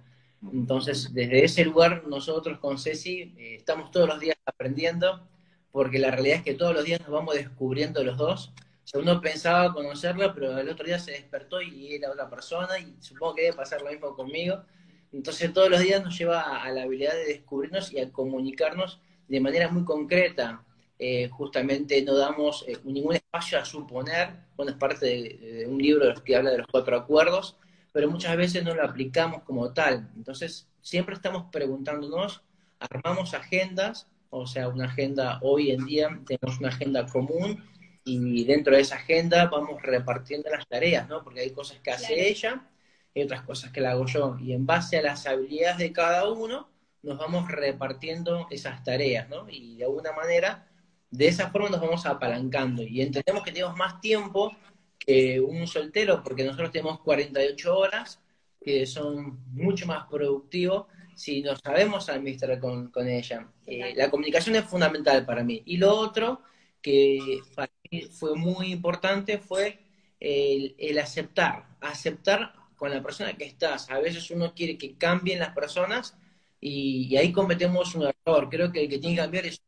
[0.53, 5.27] Entonces, desde ese lugar, nosotros con Ceci eh, estamos todos los días aprendiendo,
[5.71, 8.53] porque la realidad es que todos los días nos vamos descubriendo los dos
[8.95, 13.35] uno pensaba conocerla, pero el otro día se despertó y era otra persona, y supongo
[13.35, 14.63] que debe pasar lo mismo conmigo.
[15.11, 19.39] Entonces todos los días nos lleva a, la habilidad de descubrirnos y a comunicarnos de
[19.39, 20.63] manera muy concreta.
[20.97, 26.13] Eh, justamente no damos eh, ningún espacio a suponer, bueno, es parte de, un libro
[26.23, 27.55] que habla de los cuatro acuerdos,
[27.93, 30.09] pero muchas veces no lo aplicamos como tal.
[30.15, 32.43] Entonces siempre estamos preguntándonos,
[32.79, 37.63] armamos agendas, o sea, una agenda hoy en día, tenemos una agenda común
[38.17, 41.23] y dentro de esa agenda vamos repartiendo las tareas, ¿no?
[41.23, 42.67] Porque hay cosas que hace ella,
[43.15, 44.37] hay otras cosas que la hago yo.
[44.39, 46.69] Y en base a las habilidades de cada uno,
[47.03, 49.47] nos vamos repartiendo esas tareas, ¿no?
[49.49, 50.67] Y de alguna manera,
[51.11, 52.83] de esa forma nos vamos apalancando.
[52.83, 54.55] Y entendemos que tenemos más tiempo
[54.97, 58.19] que un soltero, porque nosotros tenemos 48 horas,
[58.61, 63.47] que son mucho más productivos si nos sabemos administrar con, ella.
[63.65, 65.61] Eh, la comunicación es fundamental para mí.
[65.65, 66.41] Y lo otro
[66.81, 67.69] que para
[68.11, 69.79] fue muy importante fue
[70.19, 73.89] el, aceptar, aceptar con la persona que estás.
[73.89, 76.17] A veces uno quiere que cambien las personas
[76.61, 78.49] y, ahí cometemos un error.
[78.49, 79.61] Creo que el que tiene que cambiar es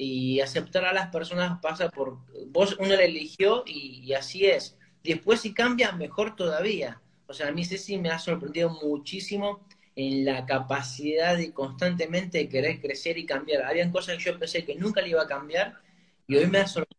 [0.00, 4.76] y aceptar a las personas pasa por vos uno la eligió y, así es.
[5.02, 7.02] Después si cambia mejor todavía.
[7.26, 12.80] O sea, a mí Ceci me ha sorprendido muchísimo en la capacidad de constantemente querer
[12.80, 13.64] crecer y cambiar.
[13.64, 15.80] Habían cosas que yo pensé que nunca le iba a cambiar
[16.26, 16.97] y hoy me ha sorprendido.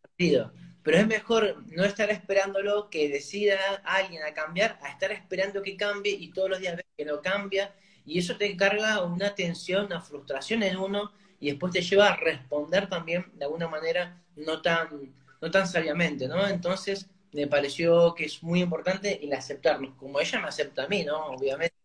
[0.82, 5.76] Pero es mejor no estar esperándolo que decida alguien a cambiar, a estar esperando que
[5.76, 7.74] cambie y todos los días ver que no cambia.
[8.04, 12.16] Y eso te carga una tensión, una frustración en uno y después te lleva a
[12.16, 16.46] responder también de alguna manera no tan, no tan sabiamente, ¿no?
[16.46, 21.04] Entonces me pareció que es muy importante el aceptarnos, como ella me acepta a mí,
[21.04, 21.26] ¿no?
[21.26, 21.76] Obviamente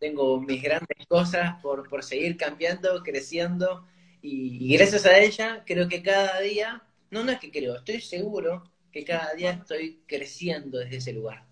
[0.00, 3.84] tengo mis grandes cosas por, por seguir cambiando, creciendo,
[4.22, 8.70] y, gracias a ella creo que cada día, no, no es que creo, estoy seguro
[8.92, 11.46] que cada día estoy creciendo desde ese lugar.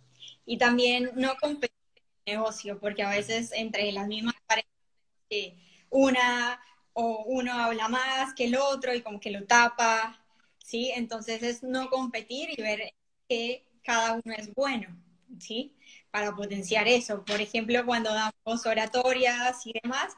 [0.44, 4.70] Y también no competir en el negocio, porque a veces entre las mismas parejas,
[5.90, 6.60] una
[6.92, 10.24] o uno habla más que el otro y como que lo tapa,
[10.64, 10.92] ¿sí?
[10.94, 12.94] Entonces es no competir y ver
[13.28, 14.96] que cada uno es bueno,
[15.40, 15.76] ¿sí?
[16.16, 17.26] para potenciar eso.
[17.26, 20.14] Por ejemplo, cuando damos oratorias y demás,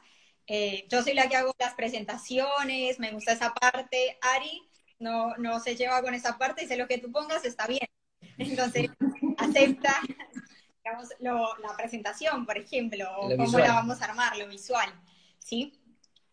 [0.47, 4.17] eh, yo soy la que hago las presentaciones, me gusta esa parte.
[4.21, 4.61] Ari
[4.99, 7.87] no, no se lleva con esa parte, dice lo que tú pongas está bien.
[8.37, 8.89] Entonces,
[9.37, 9.99] acepta
[10.83, 14.89] digamos, la presentación, por ejemplo, o cómo la vamos a armar, lo visual,
[15.37, 15.79] ¿sí?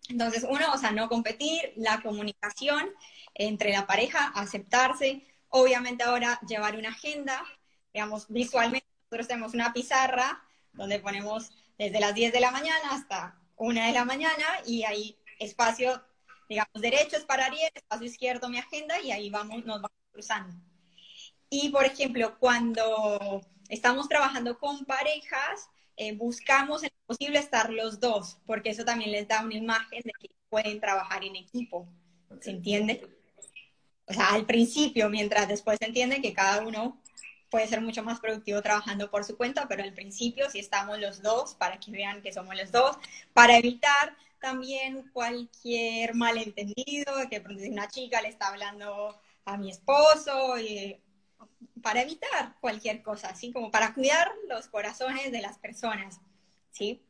[0.09, 2.90] Entonces, uno, o sea, no competir, la comunicación
[3.35, 7.42] entre la pareja, aceptarse, obviamente ahora llevar una agenda,
[7.92, 13.38] digamos, visualmente nosotros tenemos una pizarra donde ponemos desde las 10 de la mañana hasta
[13.57, 16.02] 1 de la mañana y hay espacio,
[16.48, 20.54] digamos, derecho es para Ariel, espacio izquierdo mi agenda y ahí vamos, nos vamos cruzando.
[21.48, 28.00] Y, por ejemplo, cuando estamos trabajando con parejas, eh, buscamos en lo posible estar los
[28.00, 31.88] dos, porque eso también les da una imagen de que pueden trabajar en equipo.
[32.40, 33.06] ¿Se entiende?
[34.06, 37.00] O sea, al principio, mientras después se entiende que cada uno
[37.50, 41.22] puede ser mucho más productivo trabajando por su cuenta, pero al principio si estamos los
[41.22, 42.96] dos, para que vean que somos los dos,
[43.32, 50.59] para evitar también cualquier malentendido, que si una chica le está hablando a mi esposo,
[50.59, 51.01] y
[51.83, 56.20] para evitar cualquier cosa, así como para cuidar los corazones de las personas,
[56.70, 57.01] ¿sí?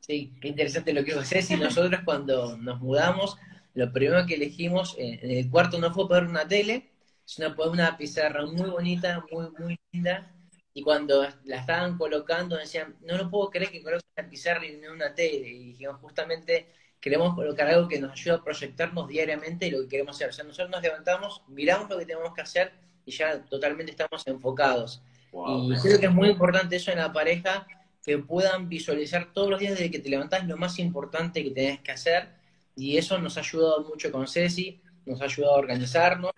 [0.00, 1.58] Sí, qué interesante lo que vos decís.
[1.58, 3.36] nosotros cuando nos mudamos,
[3.74, 6.90] lo primero que elegimos en el cuarto no fue poner una tele,
[7.26, 10.33] es una, una pizarra muy bonita, muy, muy linda.
[10.76, 14.76] Y cuando la estaban colocando, decían, no lo puedo creer que coloquen una pizarra y
[14.76, 15.48] no una tele.
[15.48, 16.66] Y dijimos, justamente
[17.00, 20.30] queremos colocar algo que nos ayude a proyectarnos diariamente lo que queremos hacer.
[20.30, 22.72] O sea, nosotros nos levantamos, miramos lo que tenemos que hacer
[23.06, 25.00] y ya totalmente estamos enfocados.
[25.32, 27.66] y creo que es muy importante eso en la pareja,
[28.04, 31.80] que puedan visualizar todos los días desde que te levantás lo más importante que tenés
[31.80, 32.30] que hacer.
[32.76, 36.32] Y eso nos ha ayudado mucho con Ceci, nos ha ayudado a organizarnos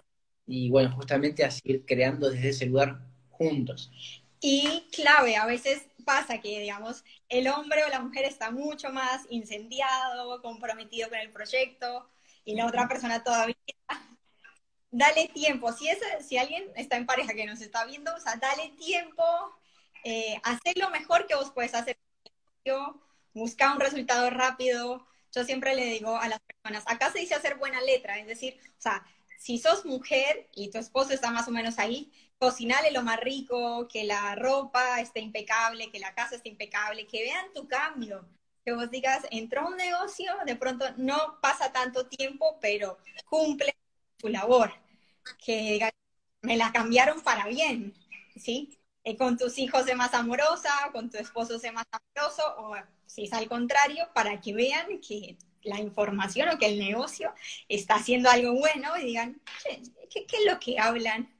[0.47, 4.23] y bueno, justamente a seguir creando desde ese lugar juntos.
[4.49, 9.27] Y clave, a veces pasa que, digamos, el hombre o la mujer está mucho más
[9.29, 12.09] incendiado, comprometido con el proyecto,
[12.45, 13.57] y la otra persona todavía.
[14.93, 15.73] Dale tiempo.
[15.73, 19.25] Si, es, si alguien está en pareja que nos está viendo, o sea, dale tiempo,
[20.05, 21.99] eh, hacer lo mejor que vos puedes hacer.
[23.35, 25.09] Busca un resultado rápido.
[25.35, 28.61] Yo siempre le digo a las personas, acá se dice hacer buena letra, es decir,
[28.79, 29.05] o sea,
[29.41, 33.89] si sos mujer y tu esposo está más o menos ahí, cocinale lo más rico,
[33.89, 38.27] que la ropa esté impecable, que la casa esté impecable, que vean tu cambio,
[38.65, 43.77] que vos digas, entró un negocio, de pronto no pasa tanto tiempo, pero cumple
[44.21, 44.73] su labor,
[45.45, 45.91] que
[46.43, 47.95] me la cambiaron para bien,
[48.37, 48.79] ¿sí?
[49.05, 52.75] Eh, con tus hijos sé más amorosa, con tu esposo sé más amoroso, o
[53.07, 57.33] si es al contrario, para que vean que la información o que el negocio
[57.69, 59.41] está haciendo algo bueno y digan,
[60.11, 61.33] ¿qué, es lo que hablan?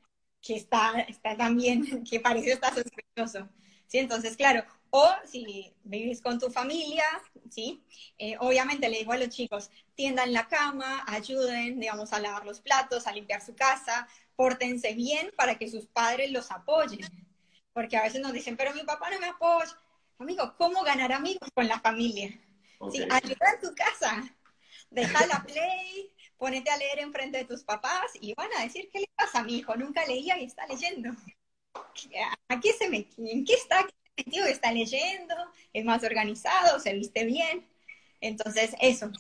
[0.47, 3.49] Que está, está también, que parece estar sospechoso.
[3.89, 3.99] ¿Sí?
[3.99, 7.05] Entonces, claro, o si vivís con tu familia,
[7.51, 7.85] ¿sí?
[8.19, 12.61] Eh, obviamente le digo a los chicos, tiendan la cama, ayuden, digamos, a lavar los
[12.61, 17.01] platos, a limpiar su casa, pórtense bien para que sus padres los apoyen.
[17.73, 19.77] porque a veces nos dicen, pero mi papá no me apoya.
[20.19, 22.29] Amigo, ¿cómo ganar amigos con la familia?
[22.91, 24.25] Sí, ayuda en tu casa,
[24.91, 29.01] deja la play, ponete a leer enfrente de tus papás y van a decir, ¿qué
[29.01, 29.75] le pasa a mi hijo?
[29.77, 31.11] Nunca leía y está leyendo.
[32.49, 33.85] ¿A qué se me, ¿En qué está?
[33.85, 35.35] ¿Qué sentido está leyendo?
[35.73, 36.81] ¿Es más organizado?
[36.81, 37.67] ¿Se viste bien?
[38.21, 39.11] Entonces, eso.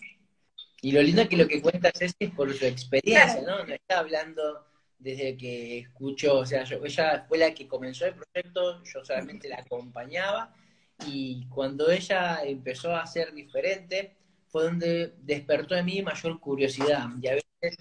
[0.81, 3.65] Y lo lindo que lo que cuentas es, por su experiencia, ¿no?
[3.65, 4.67] No está hablando
[4.99, 9.57] desde que escuchó, o sea, ella fue la que comenzó el proyecto, yo solamente la
[9.57, 10.55] acompañaba
[11.07, 14.17] y cuando ella empezó a ser diferente,
[14.49, 17.09] fue donde despertó en mí mayor curiosidad.
[17.21, 17.77] Y a veces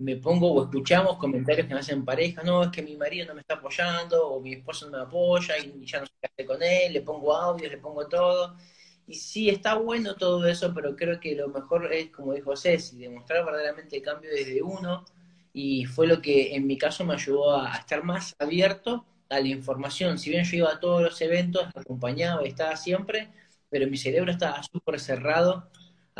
[0.00, 3.34] me pongo o escuchamos comentarios que me hacen pareja, no, es que mi marido no
[3.34, 6.46] me está apoyando, o mi esposo no me apoya y ya no sé qué hacer
[6.46, 8.56] con él, le pongo audios, le pongo todo.
[9.06, 12.96] Y sí, está bueno todo eso, pero creo que lo mejor es, como dijo Ceci,
[12.96, 15.04] demostrar verdaderamente el cambio desde uno,
[15.52, 19.48] y fue lo que en mi caso me ayudó a, estar más abierto a la
[19.48, 20.18] información.
[20.18, 23.28] Si bien yo iba a todos los eventos, acompañaba, estaba siempre,
[23.68, 25.70] pero mi cerebro estaba súper cerrado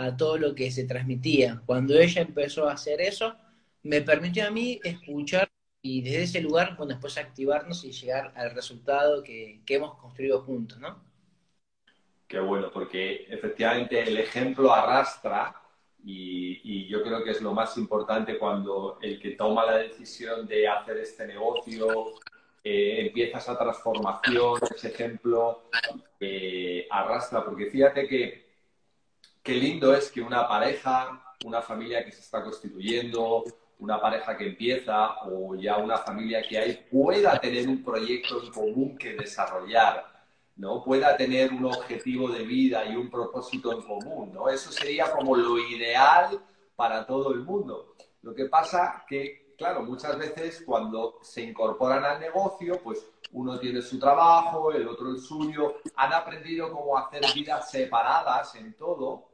[0.05, 1.63] a todo lo que se transmitía.
[1.67, 3.37] Cuando ella empezó a hacer eso,
[3.83, 5.51] me permitió a mí escuchar
[5.83, 10.43] y desde ese lugar, bueno, después activarnos y llegar al resultado que, que hemos construido
[10.43, 11.03] juntos, ¿no?
[12.29, 15.61] Qué bueno, porque efectivamente el ejemplo arrastra
[16.05, 20.67] y, yo creo que es lo más importante cuando el que toma la decisión de
[20.67, 22.15] hacer este negocio
[22.65, 25.65] eh, empieza esa transformación, ese ejemplo
[26.19, 28.50] eh, arrastra, porque fíjate que
[29.43, 33.45] qué lindo es que una pareja, una familia que se está constituyendo,
[33.79, 38.51] una pareja que empieza o ya una familia que hay pueda tener un proyecto en
[38.53, 40.11] común que desarrollar
[40.61, 40.85] ¿no?
[40.85, 44.51] pueda tener un objetivo de vida y un propósito en común, ¿no?
[44.51, 46.39] Eso sería como lo ideal
[46.77, 47.95] para todo el mundo.
[48.21, 53.81] Lo que pasa que, claro, muchas veces cuando se incorporan al negocio, pues uno tiene
[53.81, 59.30] su trabajo, el otro el suyo, han aprendido cómo hacer vidas separadas en todo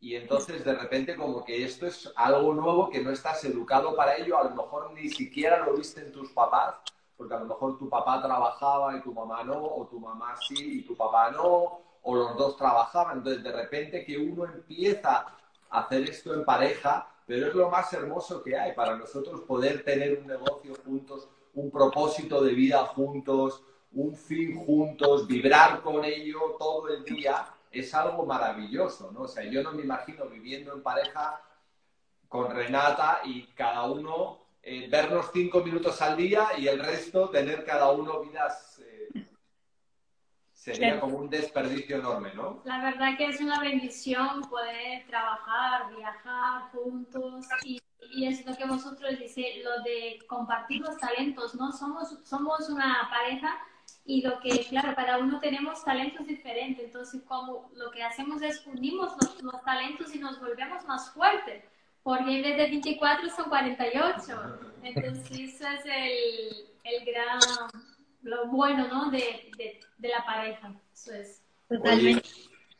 [0.00, 4.16] y entonces de repente como que esto es algo nuevo que no estás educado para
[4.16, 6.76] ello, a lo mejor ni siquiera lo viste en tus papás
[7.20, 10.78] porque a lo mejor tu papá trabajaba y tu mamá no, o tu mamá sí
[10.78, 13.18] y tu papá no, o los dos trabajaban.
[13.18, 15.26] Entonces, de repente que uno empieza
[15.68, 19.84] a hacer esto en pareja, pero es lo más hermoso que hay para nosotros poder
[19.84, 26.56] tener un negocio juntos, un propósito de vida juntos, un fin juntos, vibrar con ello
[26.58, 29.22] todo el día, es algo maravilloso, ¿no?
[29.22, 31.40] O sea, yo no me imagino viviendo en pareja
[32.28, 37.64] con Renata y cada uno eh, vernos cinco minutos al día y el resto tener
[37.64, 38.80] cada uno vidas.
[38.84, 39.26] Eh,
[40.52, 42.60] sería como un desperdicio enorme, ¿no?
[42.64, 48.66] La verdad que es una bendición poder trabajar, viajar juntos y, y es lo que
[48.66, 51.72] vosotros dice lo de compartir los talentos, ¿no?
[51.72, 53.56] Somos, somos una pareja
[54.04, 58.66] y lo que, claro, cada uno tenemos talentos diferentes, entonces como lo que hacemos es
[58.66, 61.64] unimos los, los talentos y nos volvemos más fuertes
[62.02, 64.22] porque en vez de 24 son 48.
[64.82, 67.38] Entonces, eso es el, el gran,
[68.22, 69.10] lo bueno, ¿no?
[69.10, 70.72] De, de, la pareja.
[70.92, 71.42] Eso es.
[71.68, 72.28] Totalmente.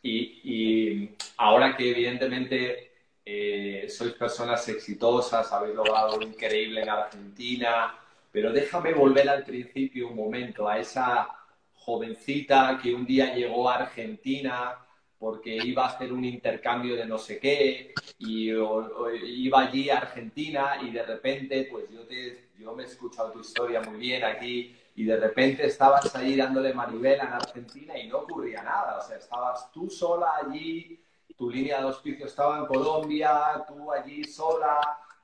[0.03, 2.93] y, y, ahora que evidentemente
[3.25, 7.95] eh, sois personas exitosas, habéis logrado lo increíble en Argentina,
[8.33, 11.29] pero déjame volver al principio un momento, a esa
[11.75, 14.79] jovencita que un día llegó a Argentina
[15.19, 20.79] porque iba a hacer un intercambio de no sé qué y iba allí a Argentina
[20.83, 24.75] y de repente, pues yo, te, yo me he escuchado tu historia muy bien aquí
[24.97, 29.19] y de repente estabas ahí dándole manivela en Argentina y no ocurría nada, o sea,
[29.19, 30.99] estabas tú sola allí,
[31.37, 34.79] tu línea de auspicio estaba en Colombia, tú allí sola,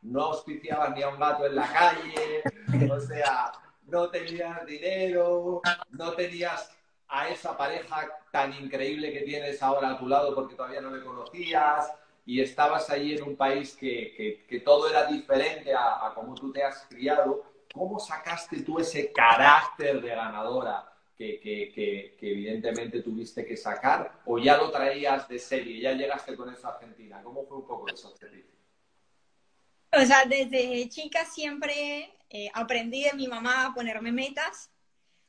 [0.07, 2.43] no auspiciabas ni a un gato en la calle,
[2.91, 3.53] o sea,
[3.87, 6.73] no tenías dinero, no tenías
[7.09, 11.05] a esa pareja tan increíble que tienes ahora a tu lado porque todavía no le
[11.05, 11.93] conocías
[12.25, 16.53] y estabas ahí en un país que, que, todo era diferente a, a cómo tú
[16.53, 23.57] te has criado, ¿cómo sacaste tú ese carácter de ganadora que, que, evidentemente tuviste que
[23.57, 27.23] sacar o ya lo traías de serie, ya llegaste con eso a Argentina?
[27.23, 28.13] ¿Cómo fue un poco eso?
[29.97, 34.70] O sea, desde chica siempre eh, aprendí de mi mamá a ponerme metas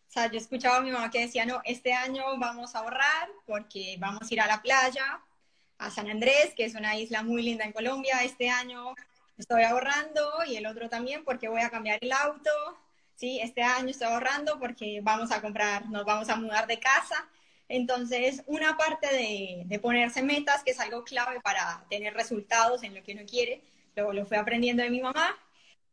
[0.07, 3.29] o sea, yo escuchaba a mi mamá que decía, no, este año vamos a ahorrar
[3.45, 5.21] porque vamos a ir a la playa,
[5.77, 8.23] a San Andrés, que es una isla muy linda en Colombia.
[8.23, 8.95] Este año
[9.37, 12.49] estoy ahorrando y el otro también porque voy a cambiar el auto.
[13.15, 17.27] Sí, este año estoy ahorrando porque vamos a comprar, nos vamos a mudar de casa.
[17.67, 22.95] Entonces, una parte de, de ponerse metas, que es algo clave para tener resultados en
[22.95, 23.61] lo que uno quiere,
[23.97, 25.35] luego lo fui aprendiendo de mi mamá.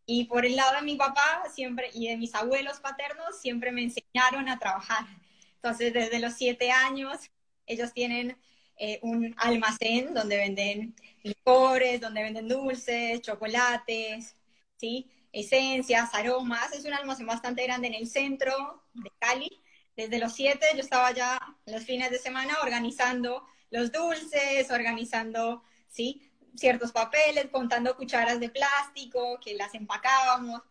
[0.07, 3.82] Y por el lado de mi papá siempre y de mis abuelos paternos siempre me
[3.82, 5.07] enseñaron a trabajar.
[5.57, 7.30] Entonces, desde los siete años,
[7.66, 8.36] ellos tienen
[8.76, 14.36] eh, un almacén donde venden licores, donde venden dulces, chocolates,
[14.76, 15.11] ¿sí?
[15.32, 16.72] esencias, aromas.
[16.74, 19.62] Es un almacén bastante grande en el centro de Cali.
[19.96, 26.30] Desde los siete yo estaba ya los fines de semana organizando los dulces, organizando ¿sí?
[26.57, 30.62] Ciertos papeles, contando cucharas de plástico que las empacábamos.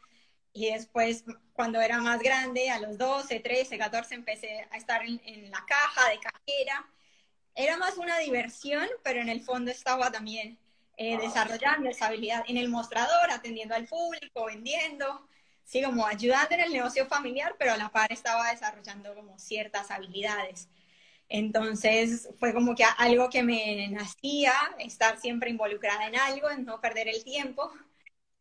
[0.54, 1.24] Y después,
[1.54, 5.66] cuando era más grande, a los 12, 13, 14, empecé a estar en, en la
[5.66, 6.88] caja de cajera
[7.56, 10.58] era más una diversión, pero en el fondo estaba también
[10.98, 15.28] eh, desarrollando esa habilidad en el mostrador, atendiendo al público, vendiendo,
[15.64, 19.92] sí, como ayudando en el negocio familiar, pero a la par estaba desarrollando como ciertas
[19.92, 20.68] habilidades.
[21.30, 26.80] Entonces fue como que algo que me nacía, estar siempre involucrada en algo, en no
[26.80, 27.72] perder el tiempo.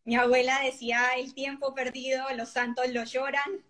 [0.05, 3.65] Mi abuela decía, el tiempo perdido, los santos lo lloran,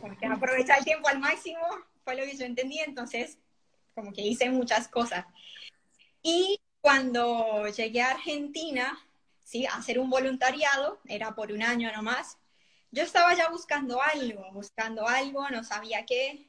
[0.00, 1.60] porque aprovechar el tiempo al máximo,
[2.04, 3.38] fue lo que yo entendí, entonces
[3.94, 5.26] como que hice muchas cosas.
[6.22, 8.98] Y cuando llegué a Argentina,
[9.44, 9.66] ¿sí?
[9.66, 12.38] a hacer un voluntariado, era por un año nomás,
[12.90, 16.46] yo estaba ya buscando algo, buscando algo, no sabía qué,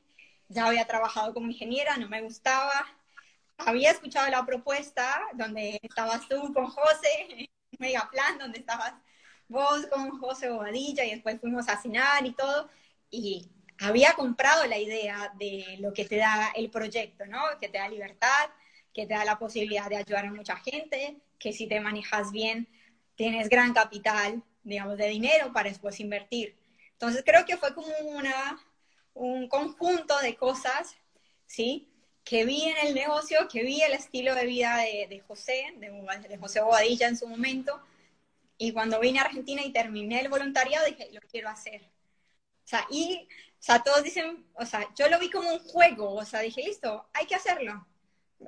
[0.54, 2.72] ya había trabajado como ingeniera, no me gustaba,
[3.58, 7.49] había escuchado la propuesta donde estabas tú con José,
[7.80, 8.93] Mega Plan, donde estabas
[9.47, 12.70] vos con José Bobadilla y después fuimos a cenar y todo,
[13.10, 13.49] y
[13.80, 17.41] había comprado la idea de lo que te da el proyecto, ¿no?
[17.60, 18.49] Que te da libertad,
[18.93, 22.68] que te da la posibilidad de ayudar a mucha gente, que si te manejas bien,
[23.16, 26.56] tienes gran capital, digamos, de dinero para después invertir.
[26.93, 28.60] Entonces creo que fue como una,
[29.14, 30.95] un conjunto de cosas,
[31.45, 31.88] ¿sí?
[32.24, 35.89] Que vi en el negocio, que vi el estilo de vida de, José, de,
[36.30, 37.82] de José Bobadilla en su momento,
[38.57, 41.82] y cuando vine a Argentina y terminé el voluntariado, dije, lo quiero hacer.
[41.84, 43.28] O sea, y
[43.64, 46.64] o sea, todos dicen, o sea, yo lo vi como un juego, o sea, dije,
[46.64, 47.88] listo, hay que hacerlo.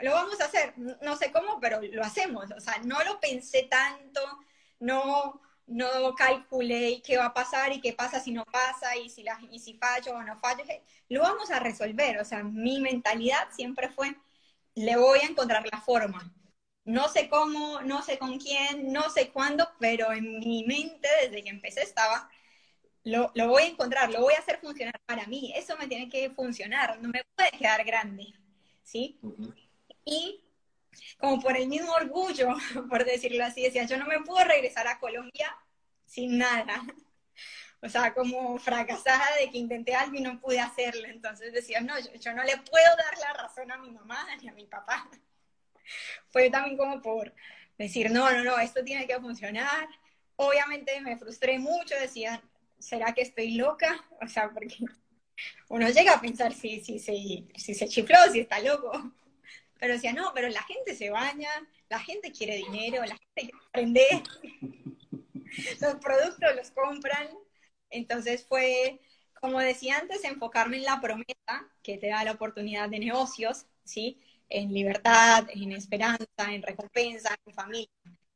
[0.02, 2.52] Lo vamos a hacer, no sé cómo, pero lo hacemos.
[2.52, 4.20] O sea, no lo pensé tanto,
[4.82, 9.24] no, no calculé qué va a pasar y qué pasa si no pasa y si,
[9.24, 10.64] la, y si fallo o no fallo.
[11.10, 12.20] Lo vamos a resolver.
[12.20, 14.16] O sea, mi mentalidad siempre fue,
[14.76, 16.34] le voy a encontrar la forma.
[16.86, 21.44] No sé cómo, no sé con quién, no sé cuándo, pero en mi mente desde
[21.44, 22.30] que empecé estaba,
[23.04, 26.10] lo, lo, voy a encontrar, lo voy a hacer funcionar para mí, eso me tiene
[26.10, 28.28] que funcionar, no me puede quedar grande,
[28.84, 29.20] ¿sí?
[30.06, 30.45] Y
[31.18, 32.50] como por el mismo orgullo,
[32.90, 35.56] por decirlo así, decía, yo no me puedo regresar a Colombia
[36.06, 36.84] sin nada.
[37.82, 41.06] O sea, como fracasada de que intenté algo y no pude hacerlo.
[41.08, 44.54] Entonces decía, no, yo, no le puedo dar la razón a mi mamá ni a
[44.54, 45.08] mi papá.
[46.32, 47.32] Fue también como por
[47.78, 49.88] decir, no, no, no, esto tiene que funcionar.
[50.36, 52.42] Obviamente me frustré mucho, decía,
[52.80, 54.04] ¿será que estoy loca?
[54.20, 54.78] O sea, porque
[55.70, 59.12] uno llega a pensar si, si, si, si se chifló, si está loco.
[59.80, 61.50] Pero decía, no, pero la gente se baña,
[61.90, 64.24] la gente quiere dinero, la gente quiere aprender,
[65.82, 67.30] los productos los compran.
[67.90, 69.00] Entonces fue,
[69.40, 74.20] como decía antes, enfocarme en la promesa que te da la oportunidad de negocios, ¿sí?
[74.50, 77.90] En libertad, en esperanza, en recompensa, en familia.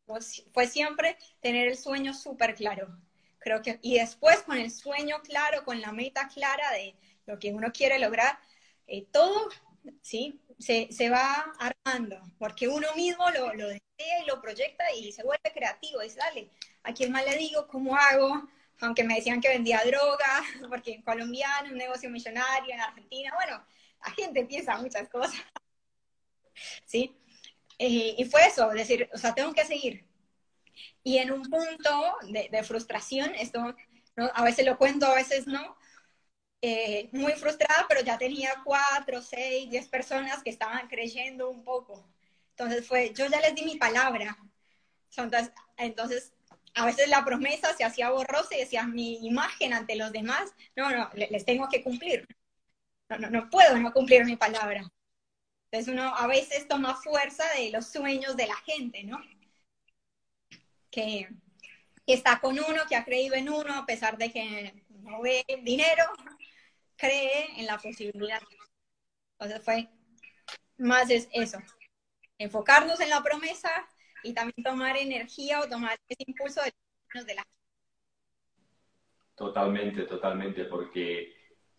[0.06, 2.88] Pues fue siempre tener el sueño súper claro,
[3.40, 7.54] Creo que, y después con el sueño claro, con la meta clara de lo que
[7.54, 8.38] uno quiere lograr,
[8.86, 9.50] eh, todo
[10.02, 10.42] ¿sí?
[10.60, 15.24] Se, se, va armando, porque uno mismo lo, lo desea y lo proyecta y se
[15.24, 16.02] vuelve creativo.
[16.02, 16.52] Dice, dale,
[16.84, 17.68] ¿a quién más le digo?
[17.68, 18.48] ¿Cómo hago?
[18.82, 23.66] Aunque me decían que vendía droga, porque en colombiano, un negocio millonario, en Argentina, bueno,
[24.06, 25.40] la gente piensa muchas cosas.
[26.86, 27.16] ¿Sí?
[27.78, 30.10] Eh, y fue eso, decir, o sea, tengo que seguir,
[31.04, 33.76] y en un punto de, frustración, esto
[34.34, 35.78] a veces lo cuento, a veces no,
[36.62, 42.06] eh, muy frustrada, pero ya tenía cuatro, seis, diez personas que estaban creyendo un poco.
[42.52, 44.38] Entonces fue, yo ya les di mi palabra.
[45.16, 46.34] Entonces, entonces
[46.76, 50.90] a veces la promesa se hacía borrosa y decía mi imagen ante los demás, no,
[50.92, 52.28] no, les tengo que cumplir.
[53.10, 54.84] No, no, no puedo no cumplir mi palabra.
[55.72, 59.20] Entonces uno a veces toma fuerza de los sueños de la gente, ¿no?
[60.90, 61.28] que,
[62.06, 66.04] está con uno, que ha creído en uno, a pesar de que no ve dinero,
[67.00, 68.42] cree en la posibilidad.
[69.40, 69.90] Entonces fue
[70.78, 71.58] más es eso,
[72.38, 73.70] enfocarnos en la promesa
[74.24, 77.46] y también tomar energía o tomar ese impulso de, de la
[79.36, 81.34] Totalmente, totalmente, porque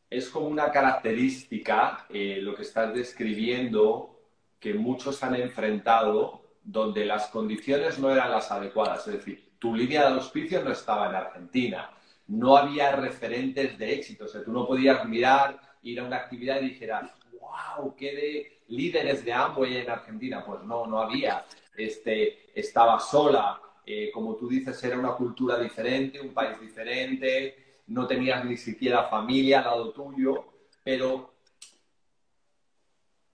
[0.09, 4.19] es como una característica eh, lo que estás describiendo
[4.59, 9.07] que muchos han enfrentado donde las condiciones no eran las adecuadas.
[9.07, 11.91] Es decir, tu línea de auspicio no estaba en Argentina.
[12.31, 14.25] No había referentes de éxito.
[14.25, 17.11] O sea, tú no podías mirar, ir a una actividad y dijeras,
[17.41, 20.45] wow, qué de líderes de Amway en Argentina.
[20.45, 21.45] Pues no, no había.
[21.77, 23.61] Este, estaba sola.
[23.85, 27.83] Eh, como tú dices, era una cultura diferente, un país diferente.
[27.89, 30.45] No tenías ni siquiera familia al lado tuyo.
[30.85, 31.35] Pero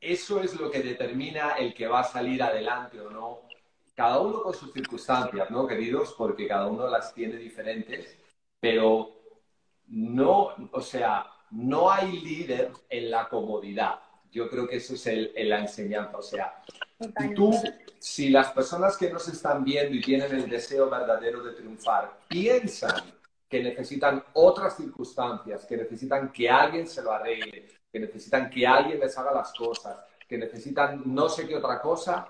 [0.00, 3.46] eso es lo que determina el que va a salir adelante o no
[3.96, 6.14] cada uno con sus circunstancias, ¿no, queridos?
[6.16, 8.14] Porque cada uno las tiene diferentes,
[8.60, 9.16] pero
[9.88, 14.00] no, o sea, no hay líder en la comodidad.
[14.30, 16.18] Yo creo que eso es el, la enseñanza.
[16.18, 16.62] O sea,
[17.34, 17.52] tú,
[17.98, 23.14] si las personas que nos están viendo y tienen el deseo verdadero de triunfar, piensan
[23.48, 28.98] que necesitan otras circunstancias, que necesitan que alguien se lo arregle, que necesitan que alguien
[28.98, 32.28] les haga las cosas, que necesitan no sé qué otra cosa,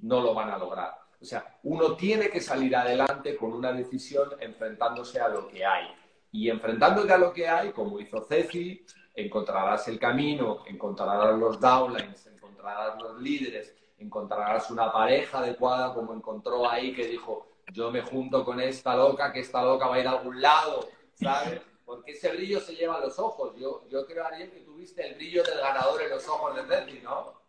[0.00, 1.05] no lo van a lograr.
[1.20, 5.86] O sea, uno tiene que salir adelante con una decisión enfrentándose a lo que hay.
[6.32, 12.26] Y enfrentándote a lo que hay, como hizo Ceci, encontrarás el camino, encontrarás los downlines,
[12.26, 18.44] encontrarás los líderes, encontrarás una pareja adecuada como encontró ahí que dijo, yo me junto
[18.44, 21.60] con esta loca, que esta loca va a ir a algún lado, ¿sabes?
[21.84, 23.54] Porque ese brillo se lleva a los ojos.
[23.58, 27.00] Yo, yo creo, Ariel, que tuviste el brillo del ganador en los ojos de Ceci,
[27.00, 27.40] ¿no?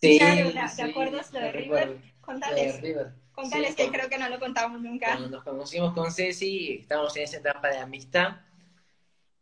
[0.00, 0.18] Sí,
[0.76, 2.13] ¿te acuerdas de River?
[2.24, 2.80] Contales.
[3.32, 5.06] Contales que creo que no lo contamos nunca.
[5.08, 8.36] Cuando nos conocimos con Ceci, estábamos en esa etapa de amistad,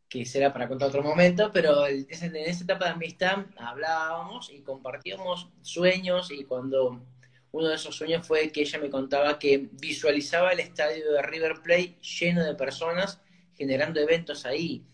[0.08, 5.48] que será para contar otro momento, pero en esa etapa de amistad hablábamos y compartíamos
[5.62, 7.02] sueños y cuando
[7.50, 11.60] uno de esos sueños fue que ella me contaba que visualizaba el estadio de River
[11.62, 13.20] Plate lleno de personas
[13.54, 14.84] generando eventos ahí.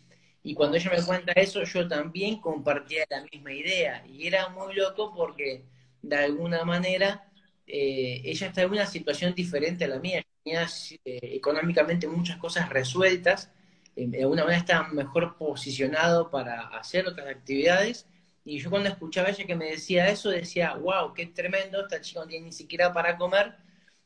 [0.43, 4.05] Y cuando ella me cuenta eso, yo también compartía la misma idea.
[4.07, 5.65] Y era muy loco porque,
[6.03, 7.28] de alguna manera,
[7.69, 10.25] eh, ella está en una situación diferente a la mía.
[10.43, 10.67] Tenía
[11.05, 13.53] eh, económicamente muchas cosas resueltas,
[13.95, 18.07] eh, de alguna manera estaba mejor posicionado para hacer otras actividades.
[18.45, 22.01] Y yo cuando escuchaba a ella que me decía eso, decía, wow, qué tremendo, esta
[22.01, 23.57] chica no tiene ni siquiera para comer,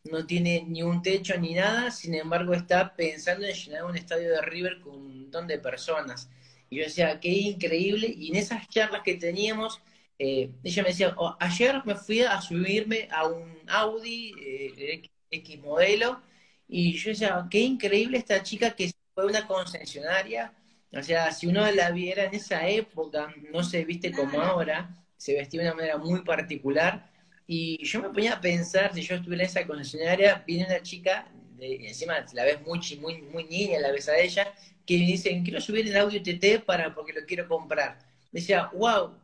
[0.04, 4.30] no tiene ni un techo ni nada, sin embargo está pensando en llenar un estadio
[4.30, 6.28] de River con un montón de personas.
[6.70, 8.08] Y yo decía, qué increíble.
[8.08, 9.80] Y en esas charlas que teníamos,
[10.18, 15.58] eh, ella me decía, oh, ayer me fui a subirme a un Audi eh, X
[15.60, 16.20] modelo
[16.68, 20.52] y yo decía, qué increíble esta chica que fue una concesionaria.
[20.92, 25.34] O sea, si uno la viera en esa época, no se viste como ahora, se
[25.34, 27.10] vestía de una manera muy particular.
[27.46, 31.30] Y yo me ponía a pensar, si yo estuviera en esa concesionaria, viene una chica,
[31.58, 34.52] de, encima la ves muy, muy, muy niña, la ves a ella,
[34.86, 37.98] que me dice, quiero subir el Audi TT para, porque lo quiero comprar.
[38.30, 39.14] Decía, wow,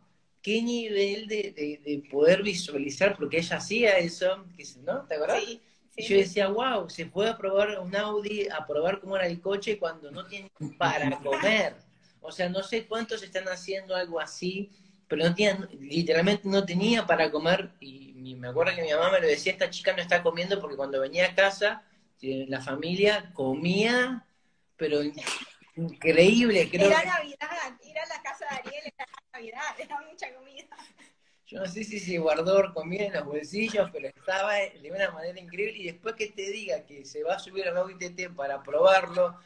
[0.49, 4.47] qué nivel de, poder visualizar, porque ella hacía eso,
[4.83, 5.03] ¿no?
[5.03, 5.45] ¿Te acuerdas?
[5.45, 5.61] Sí,
[5.99, 10.11] yo decía, wow, se puede probar un Audi, a probar cómo era el coche cuando
[10.11, 11.75] no tienen para comer.
[12.23, 14.71] O sea, no sé cuántos están haciendo algo así,
[15.07, 17.69] pero no tienen, literalmente no tenía para comer.
[17.81, 20.77] Y me acuerdo que mi mamá me lo decía, esta chica no está comiendo porque
[20.77, 21.83] cuando venía a casa,
[22.23, 24.25] eh, la familia comía,
[24.79, 25.03] pero
[25.83, 26.69] increíble.
[26.71, 30.77] Creo era Navidad, ir a la casa de Ariel era Navidad, era mucha comida.
[31.47, 35.41] Yo no sé si se guardó comida en los bolsillos, pero estaba de una manera
[35.41, 35.79] increíble.
[35.79, 39.39] Y después que te diga que se va a subir al nuevo ITT para probarlo,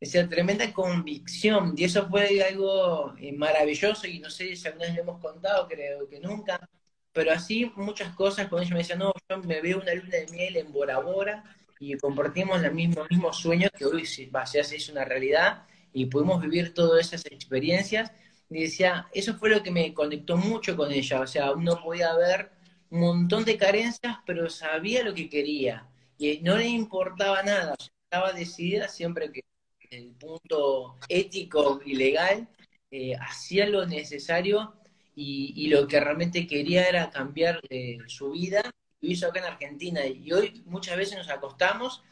[0.00, 1.74] esa tremenda convicción.
[1.76, 4.08] Y eso fue algo eh, maravilloso.
[4.08, 6.68] Y no sé si alguna vez lo hemos contado, creo que nunca.
[7.12, 10.26] Pero así muchas cosas, cuando ella me decía, no, yo me veo una luna de
[10.32, 11.44] miel en Bora Bora
[11.80, 16.40] y compartimos el mismo, mismo sueño que hoy se, se hace una realidad y pudimos
[16.42, 18.12] vivir todas esas experiencias.
[18.50, 21.20] Y decía, eso fue lo que me conectó mucho con ella.
[21.20, 22.50] O sea, uno podía ver
[22.90, 25.88] un montón de carencias, pero sabía lo que quería.
[26.16, 27.74] Y no le importaba nada.
[28.04, 29.42] estaba decidida siempre que
[29.90, 32.48] el punto ético y legal
[32.90, 34.74] eh, hacía lo necesario
[35.14, 38.62] y, lo que realmente quería era cambiar eh, su vida
[39.00, 40.06] lo hizo acá en Argentina.
[40.06, 42.02] Y hoy muchas veces nos acostamos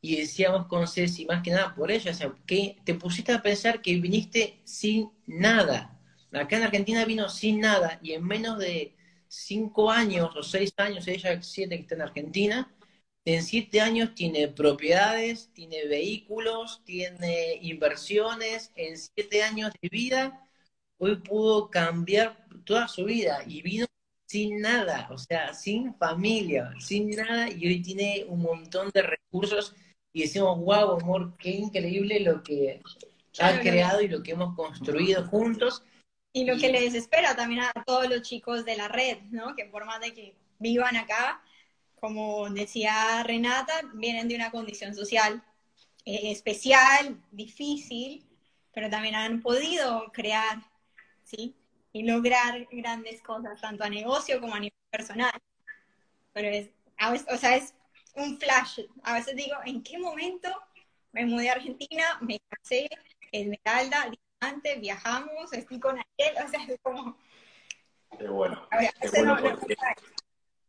[0.00, 3.42] y decíamos con Ceci, más que nada por ella, o sea, que te pusiste a
[3.42, 5.98] pensar que viniste sin nada.
[6.32, 8.94] Acá en Argentina vino sin nada y en menos de
[9.28, 12.74] cinco años o seis años, ella siete que está en Argentina,
[13.24, 20.48] en siete años tiene propiedades, tiene vehículos, tiene inversiones, en siete años de vida,
[20.98, 23.86] hoy pudo cambiar toda su vida y vino
[24.30, 29.74] sin nada, o sea, sin familia, sin nada, y hoy tiene un montón de recursos
[30.12, 32.80] y decimos, wow, amor, qué increíble lo que
[33.40, 35.82] ha creado y lo que hemos construido juntos.
[36.32, 39.56] Y lo que les espera también a todos los chicos de la red, ¿no?
[39.56, 41.42] Que por más de que vivan acá,
[41.96, 45.42] como decía Renata, vienen de una condición social
[46.04, 48.24] eh, especial, difícil,
[48.72, 50.62] pero también han podido crear,
[51.24, 51.56] ¿sí?
[51.92, 55.32] Y lograr grandes cosas, tanto a negocio como a nivel personal.
[56.32, 56.70] Pero es,
[57.28, 57.74] o sea, es
[58.14, 58.80] un flash.
[59.02, 60.48] A veces digo, ¿en qué momento
[61.12, 62.88] me mudé a Argentina, me casé,
[63.32, 64.10] Esmeralda,
[64.40, 67.16] diamante, viajamos, estoy con aquel, o sea, es como...
[68.18, 68.68] Qué bueno.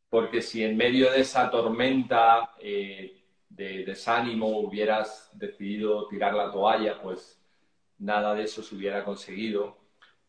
[0.10, 7.02] porque, si en medio de esa tormenta eh, de desánimo hubieras decidido tirar la toalla,
[7.02, 7.42] pues
[7.98, 9.78] nada de eso se hubiera conseguido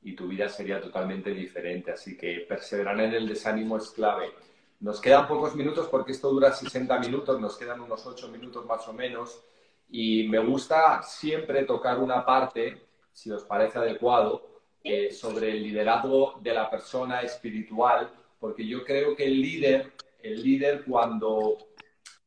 [0.03, 1.92] y tu vida sería totalmente diferente.
[1.92, 4.32] Así que perseverar en el desánimo es clave.
[4.80, 8.86] Nos quedan pocos minutos porque esto dura 60 minutos, nos quedan unos 8 minutos más
[8.88, 9.44] o menos
[9.88, 12.82] y me gusta siempre tocar una parte,
[13.12, 14.48] si os parece adecuado,
[14.82, 20.42] eh, sobre el liderazgo de la persona espiritual, porque yo creo que el líder, el
[20.42, 21.59] líder cuando,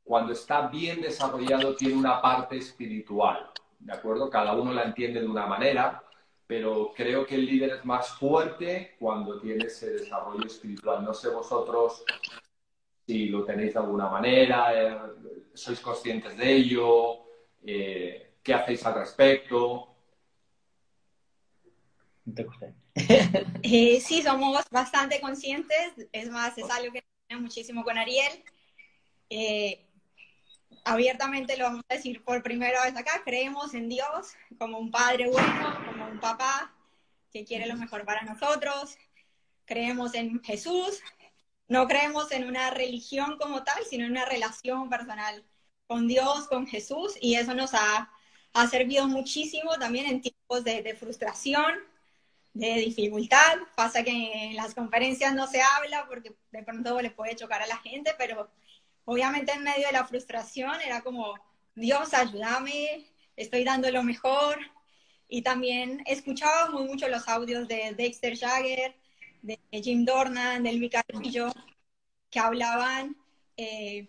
[0.06, 4.30] cuando está bien desarrollado tiene una parte espiritual, ¿de acuerdo?
[4.30, 6.05] Cada uno la entiende de una manera,
[6.48, 11.04] pero creo que el líder es más fuerte cuando tiene ese desarrollo espiritual.
[11.04, 12.04] No sé vosotros
[13.06, 14.98] si lo tenéis de alguna manera, eh,
[15.54, 17.26] sois conscientes de ello,
[17.66, 19.96] eh, ¿Qué hacéis al respecto?
[23.64, 25.94] eh, sí, somos bastante conscientes.
[26.12, 28.44] Es más, es algo que tenemos muchísimo con Ariel.
[29.32, 29.84] Eh,
[30.84, 33.24] abiertamente lo vamos a decir por primera vez acá.
[33.26, 35.74] Creemos en Dios como un padre bueno,
[36.06, 36.74] un papá
[37.32, 38.98] que quiere lo mejor para nosotros.
[39.66, 41.02] Creemos en Jesús.
[41.68, 45.44] No creemos en una religión como tal, sino en una relación personal
[45.88, 48.12] con Dios, con Jesús, y eso nos ha,
[48.54, 51.74] ha servido muchísimo también en tiempos de, de, frustración,
[52.54, 53.58] de dificultad.
[53.76, 57.68] Pasa que en las conferencias no se habla porque de pronto le puede chocar a
[57.68, 58.50] la gente, pero
[59.06, 61.36] obviamente en medio de la frustración era como,
[61.76, 64.58] Dios, ayúdame, estoy dando lo mejor.
[65.28, 68.96] Y también escuchábamos mucho los audios de Dexter Jagger,
[69.42, 71.52] de Jim Dornan, del Vicarillo,
[72.30, 73.16] que hablaban
[73.58, 74.08] eh,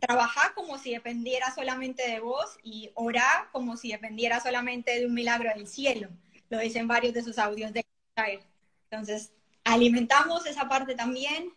[0.00, 5.14] trabajar como si dependiera solamente de vos y orar como si dependiera solamente de un
[5.14, 6.08] milagro del cielo.
[6.48, 7.84] Lo dicen varios de sus audios de
[8.90, 9.32] Entonces,
[9.64, 11.52] alimentamos esa parte también.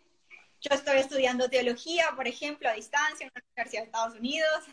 [0.60, 4.64] Yo estoy estudiando teología, por ejemplo, a distancia en la Universidad de Estados Unidos,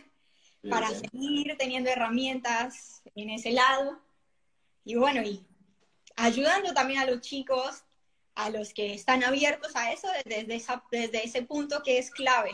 [0.69, 3.99] para seguir teniendo herramientas en ese lado.
[4.83, 5.45] Y bueno, y
[6.15, 7.83] ayudando también a los chicos,
[8.35, 10.45] a los que están abiertos a eso desde,
[10.91, 12.53] desde ese punto que es clave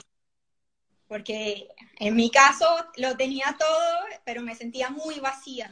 [1.07, 1.69] porque
[1.99, 2.65] en mi caso
[2.97, 5.71] lo tenía todo, pero me sentía muy vacía.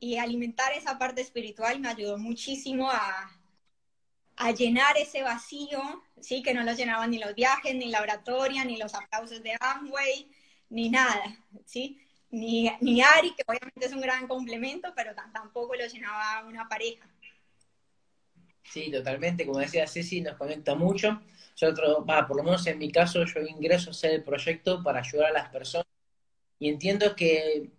[0.00, 3.30] Y alimentar esa parte espiritual me ayudó muchísimo a,
[4.36, 5.80] a llenar ese vacío,
[6.20, 6.42] ¿sí?
[6.42, 10.28] que no lo llenaban ni los viajes, ni la oratoria, ni los aplausos de Amway,
[10.70, 11.22] ni nada,
[11.66, 12.00] ¿sí?
[12.30, 17.08] Ni, ni Ari, que obviamente es un gran complemento, pero tampoco lo llenaba una pareja.
[18.62, 21.20] Sí, totalmente, como decía Ceci, nos conecta mucho.
[21.56, 25.30] Yo por lo menos en mi caso, yo ingreso a hacer el proyecto para ayudar
[25.30, 25.86] a las personas
[26.60, 27.70] y entiendo que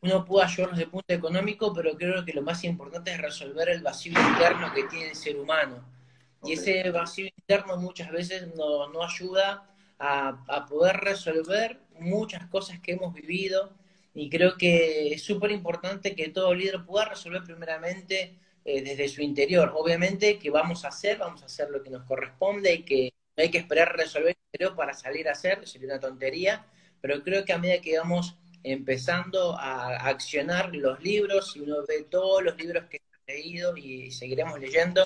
[0.00, 3.68] uno puede ayudarlos desde el punto económico, pero creo que lo más importante es resolver
[3.70, 5.84] el vacío interno que tiene el ser humano.
[6.44, 9.68] Y ese vacío interno muchas veces no, no ayuda
[9.98, 13.72] a, a, poder resolver muchas cosas que hemos vivido.
[14.18, 19.22] Y creo que es súper importante que todo líder pueda resolver primeramente eh, desde su
[19.22, 19.72] interior.
[19.76, 23.44] Obviamente que vamos a hacer, vamos a hacer lo que nos corresponde y que no
[23.44, 26.66] hay que esperar resolver creo para salir a hacer, sería una tontería,
[27.00, 32.02] pero creo que a medida que vamos empezando a accionar los libros, si uno ve
[32.10, 35.04] todos los libros que he leído y seguiremos leyendo,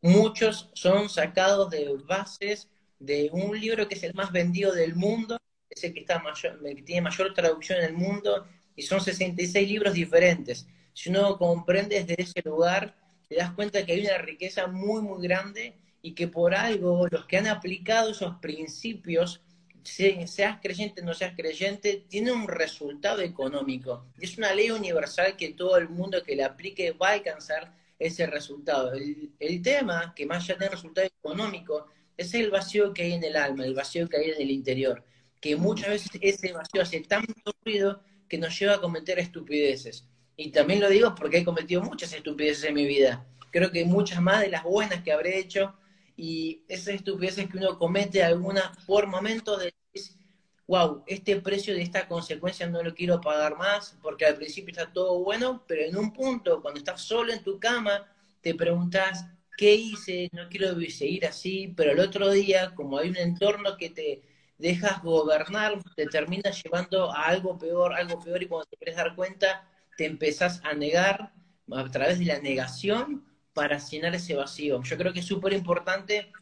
[0.00, 5.36] muchos son sacados de bases de un libro que es el más vendido del mundo,
[5.74, 6.22] es el que, está
[6.62, 8.46] que tiene mayor traducción en el mundo,
[8.76, 10.66] y son 66 libros diferentes.
[10.92, 12.96] Si uno comprende desde ese lugar,
[13.28, 17.26] te das cuenta que hay una riqueza muy, muy grande y que por algo los
[17.26, 19.40] que han aplicado esos principios,
[19.82, 24.06] seas creyente o no seas creyente, tiene un resultado económico.
[24.18, 28.26] Es una ley universal que todo el mundo que la aplique va a alcanzar ese
[28.26, 28.92] resultado.
[28.92, 33.36] El, tema, que más allá de resultado económico, es el vacío que hay en el
[33.36, 35.04] alma, el vacío que hay en el interior,
[35.44, 40.08] que muchas veces ese vacío hace tanto ruido que nos lleva a cometer estupideces.
[40.38, 43.26] Y también lo digo porque he cometido muchas estupideces en mi vida.
[43.50, 45.74] Creo que muchas más de las buenas que habré hecho
[46.16, 49.74] y esas estupideces que uno comete alguna por momentos de
[50.66, 54.90] wow, este precio de esta consecuencia no lo quiero pagar más, porque al principio está
[54.90, 59.26] todo bueno, pero en un punto, cuando estás solo en tu cama, te preguntas,
[59.58, 60.30] ¿qué hice?
[60.32, 64.22] No quiero seguir así, pero el otro día, como hay un entorno que te
[64.64, 69.14] dejas gobernar, te terminas llevando a algo peor, algo peor, y cuando te quieres dar
[69.14, 71.32] cuenta, te empezás a negar
[71.70, 74.82] a través de la negación para llenar ese vacío.
[74.82, 76.32] Yo creo que es súper importante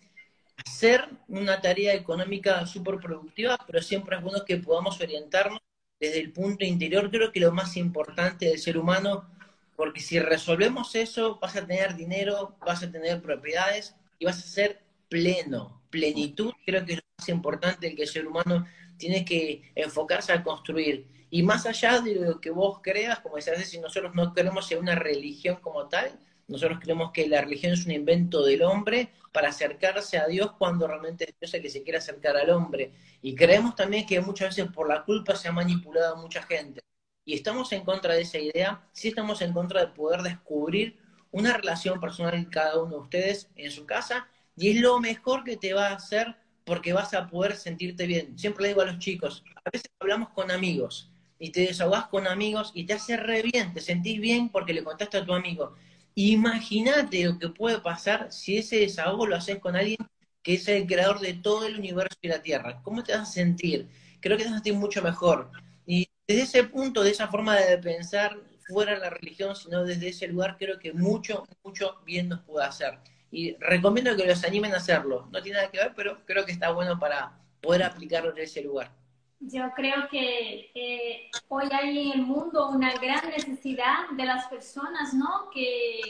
[0.65, 5.59] hacer una tarea económica súper productiva, pero siempre es bueno que podamos orientarnos
[5.99, 7.11] desde el punto interior.
[7.11, 9.29] Creo que lo más importante del ser humano,
[9.75, 14.47] porque si resolvemos eso, vas a tener dinero, vas a tener propiedades y vas a
[14.47, 15.82] ser pleno.
[15.93, 18.67] Plenitud creo que es lo más importante que el ser humano
[18.97, 21.07] tiene que enfocarse a construir.
[21.31, 24.79] Y más allá de lo que vos creas, como decías, si nosotros no creemos en
[24.79, 26.19] una religión como tal,
[26.49, 30.87] nosotros creemos que la religión es un invento del hombre para acercarse a Dios cuando
[30.87, 32.93] realmente es Dios el que se quiere acercar al hombre.
[33.23, 36.81] Y creemos también que muchas veces por la culpa se ha manipulado a mucha gente.
[37.25, 40.99] Y estamos en contra de esa idea, sí estamos en contra de poder descubrir
[41.31, 45.45] una relación personal en cada uno de ustedes en su casa y es lo mejor
[45.45, 48.39] que te va a hacer porque vas a poder sentirte bien.
[48.39, 52.27] Siempre le digo a los chicos, a veces hablamos con amigos y te desahogás con
[52.27, 55.75] amigos y te hace re bien, te sentís bien porque le contaste a tu amigo.
[56.15, 59.99] Imagínate lo que puede pasar si ese desahogo lo haces con alguien
[60.43, 62.81] que es el creador de todo el universo y la Tierra.
[62.83, 63.89] ¿Cómo te vas a sentir?
[64.21, 65.51] Creo que te vas a sentir mucho mejor.
[65.87, 68.39] Y desde ese punto, de esa forma de pensar,
[68.69, 72.67] fuera de la religión, sino desde ese lugar, creo que mucho, mucho bien nos puede
[72.67, 72.99] hacer.
[73.33, 75.27] Y recomiendo que los animen a hacerlo.
[75.33, 78.63] No tiene nada que ver, pero creo que está bueno para poder aplicarlo en ese
[78.63, 78.93] lugar.
[79.45, 85.13] Yo creo que eh, hoy hay en el mundo una gran necesidad de las personas,
[85.15, 85.51] ¿no?
[85.53, 86.01] Que,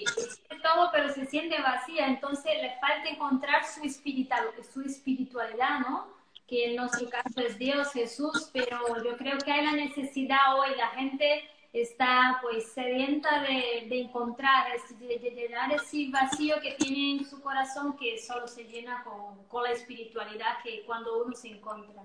[0.62, 6.08] todo, pero se siente vacía, entonces le falta encontrar su, espiritual, su espiritualidad, ¿no?
[6.46, 10.76] Que en nuestro caso es Dios, Jesús, pero yo creo que hay la necesidad hoy,
[10.76, 11.42] la gente
[11.72, 14.66] está pues sedienta de, de encontrar,
[14.98, 19.44] de, de, llenar ese vacío que tiene en su corazón que solo se llena con,
[19.48, 22.02] con la espiritualidad que cuando uno se encuentra.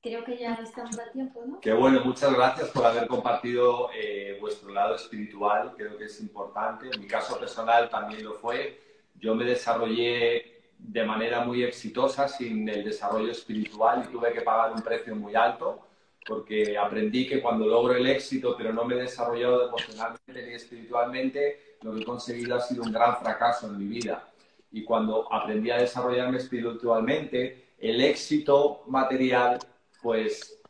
[0.00, 1.60] Creo que ya estamos a tiempo, ¿no?
[1.60, 6.88] Qué bueno, muchas gracias por haber compartido eh, vuestro lado espiritual, creo que es importante.
[6.90, 8.80] En mi caso personal también lo fue.
[9.16, 14.72] Yo me desarrollé de manera muy exitosa sin el desarrollo espiritual y tuve que pagar
[14.72, 15.87] un precio muy alto
[16.28, 21.76] porque aprendí que cuando logro el éxito pero no me he desarrollado emocionalmente ni espiritualmente,
[21.80, 24.28] lo que he conseguido ha sido un gran fracaso en mi vida.
[24.70, 29.58] Y cuando aprendí a desarrollarme espiritualmente, el éxito material
[30.02, 30.60] pues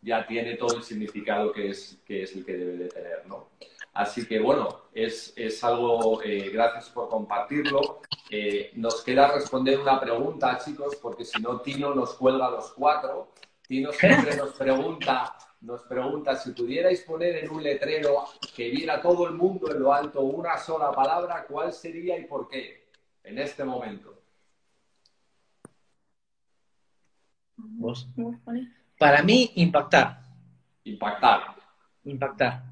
[0.00, 3.48] ya tiene todo el significado que es, que es el que debe de tener, ¿no?
[3.94, 8.00] Así que bueno, es, es algo, eh, gracias por compartirlo.
[8.30, 12.72] Eh, nos queda responder una pregunta, chicos, porque si no, Tino nos cuelga a los
[12.72, 13.28] cuatro.
[13.66, 19.26] Tino siempre nos pregunta, nos pregunta si pudierais poner en un letrero que viera todo
[19.26, 22.88] el mundo en lo alto una sola palabra, ¿cuál sería y por qué?
[23.22, 24.22] En este momento.
[28.98, 30.22] Para mí, impactar.
[30.84, 31.56] Impactar.
[32.04, 32.62] Impactar.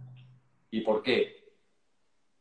[0.71, 1.55] ¿Y por qué?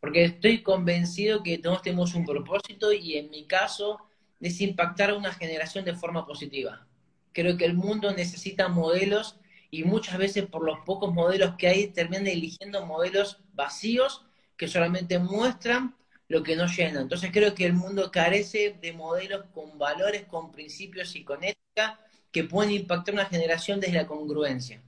[0.01, 3.99] Porque estoy convencido que todos tenemos un propósito y en mi caso
[4.41, 6.85] es impactar a una generación de forma positiva.
[7.33, 9.37] Creo que el mundo necesita modelos
[9.69, 14.25] y muchas veces por los pocos modelos que hay terminan eligiendo modelos vacíos
[14.57, 15.95] que solamente muestran
[16.27, 17.01] lo que no llena.
[17.01, 21.99] Entonces creo que el mundo carece de modelos con valores, con principios y con ética
[22.31, 24.81] que pueden impactar una generación desde la congruencia.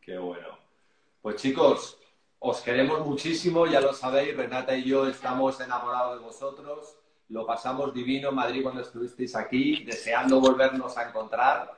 [0.00, 0.58] Qué bueno.
[1.20, 1.98] Pues chicos,
[2.38, 6.95] os queremos muchísimo, ya lo sabéis, Renata y yo estamos enamorados de vosotros,
[7.28, 11.76] lo pasamos divino en Madrid cuando estuvisteis aquí, deseando volvernos a encontrar.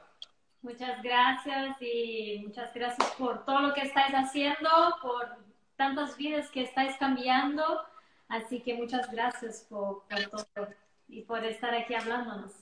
[0.62, 4.68] Muchas gracias y muchas gracias por todo lo que estáis haciendo,
[5.01, 5.36] por
[5.76, 7.64] tantas vidas que estáis cambiando,
[8.28, 10.68] así que muchas gracias por, por todo
[11.09, 12.53] y por estar aquí hablándonos.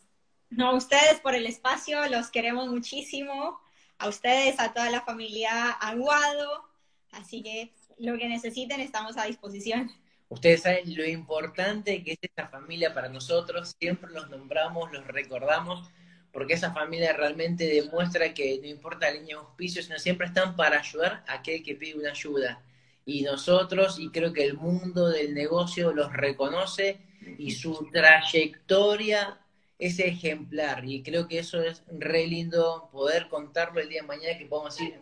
[0.50, 3.58] No, a ustedes por el espacio, los queremos muchísimo.
[3.98, 6.68] A ustedes, a toda la familia Aguado.
[7.12, 9.90] Así que lo que necesiten, estamos a disposición.
[10.28, 13.74] Ustedes saben lo importante que es esta familia para nosotros.
[13.78, 15.88] Siempre los nombramos, los recordamos,
[16.32, 20.56] porque esa familia realmente demuestra que no importa la línea de auspicio, sino siempre están
[20.56, 22.62] para ayudar a aquel que pide una ayuda.
[23.04, 26.98] Y nosotros, y creo que el mundo del negocio los reconoce
[27.38, 29.40] y su trayectoria
[29.78, 34.38] es ejemplar y creo que eso es re lindo poder contarlo el día de mañana
[34.38, 34.98] que podemos decir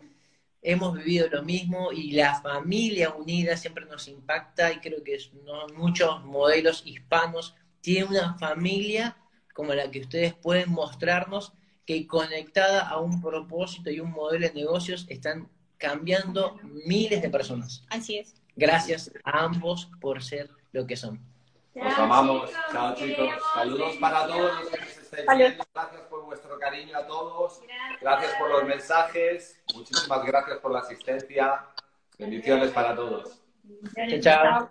[0.65, 5.17] hemos vivido lo mismo y la familia unida siempre nos impacta y creo que
[5.75, 9.15] muchos modelos hispanos tienen una familia
[9.53, 11.53] como la que ustedes pueden mostrarnos
[11.85, 15.47] que conectada a un propósito y un modelo de negocios están
[15.77, 17.83] cambiando miles de personas.
[17.89, 18.33] Así es.
[18.55, 21.19] Gracias a ambos por ser lo que son.
[21.75, 22.49] Os amamos.
[22.71, 23.29] Chao, chicos.
[23.53, 25.63] Saludos para todos los que viendo.
[25.73, 27.61] Gracias vuestro cariño a todos.
[28.01, 29.61] Gracias, por los mensajes.
[29.73, 31.65] Muchísimas gracias por la asistencia.
[32.17, 33.41] Bendiciones para todos.
[34.19, 34.69] chao.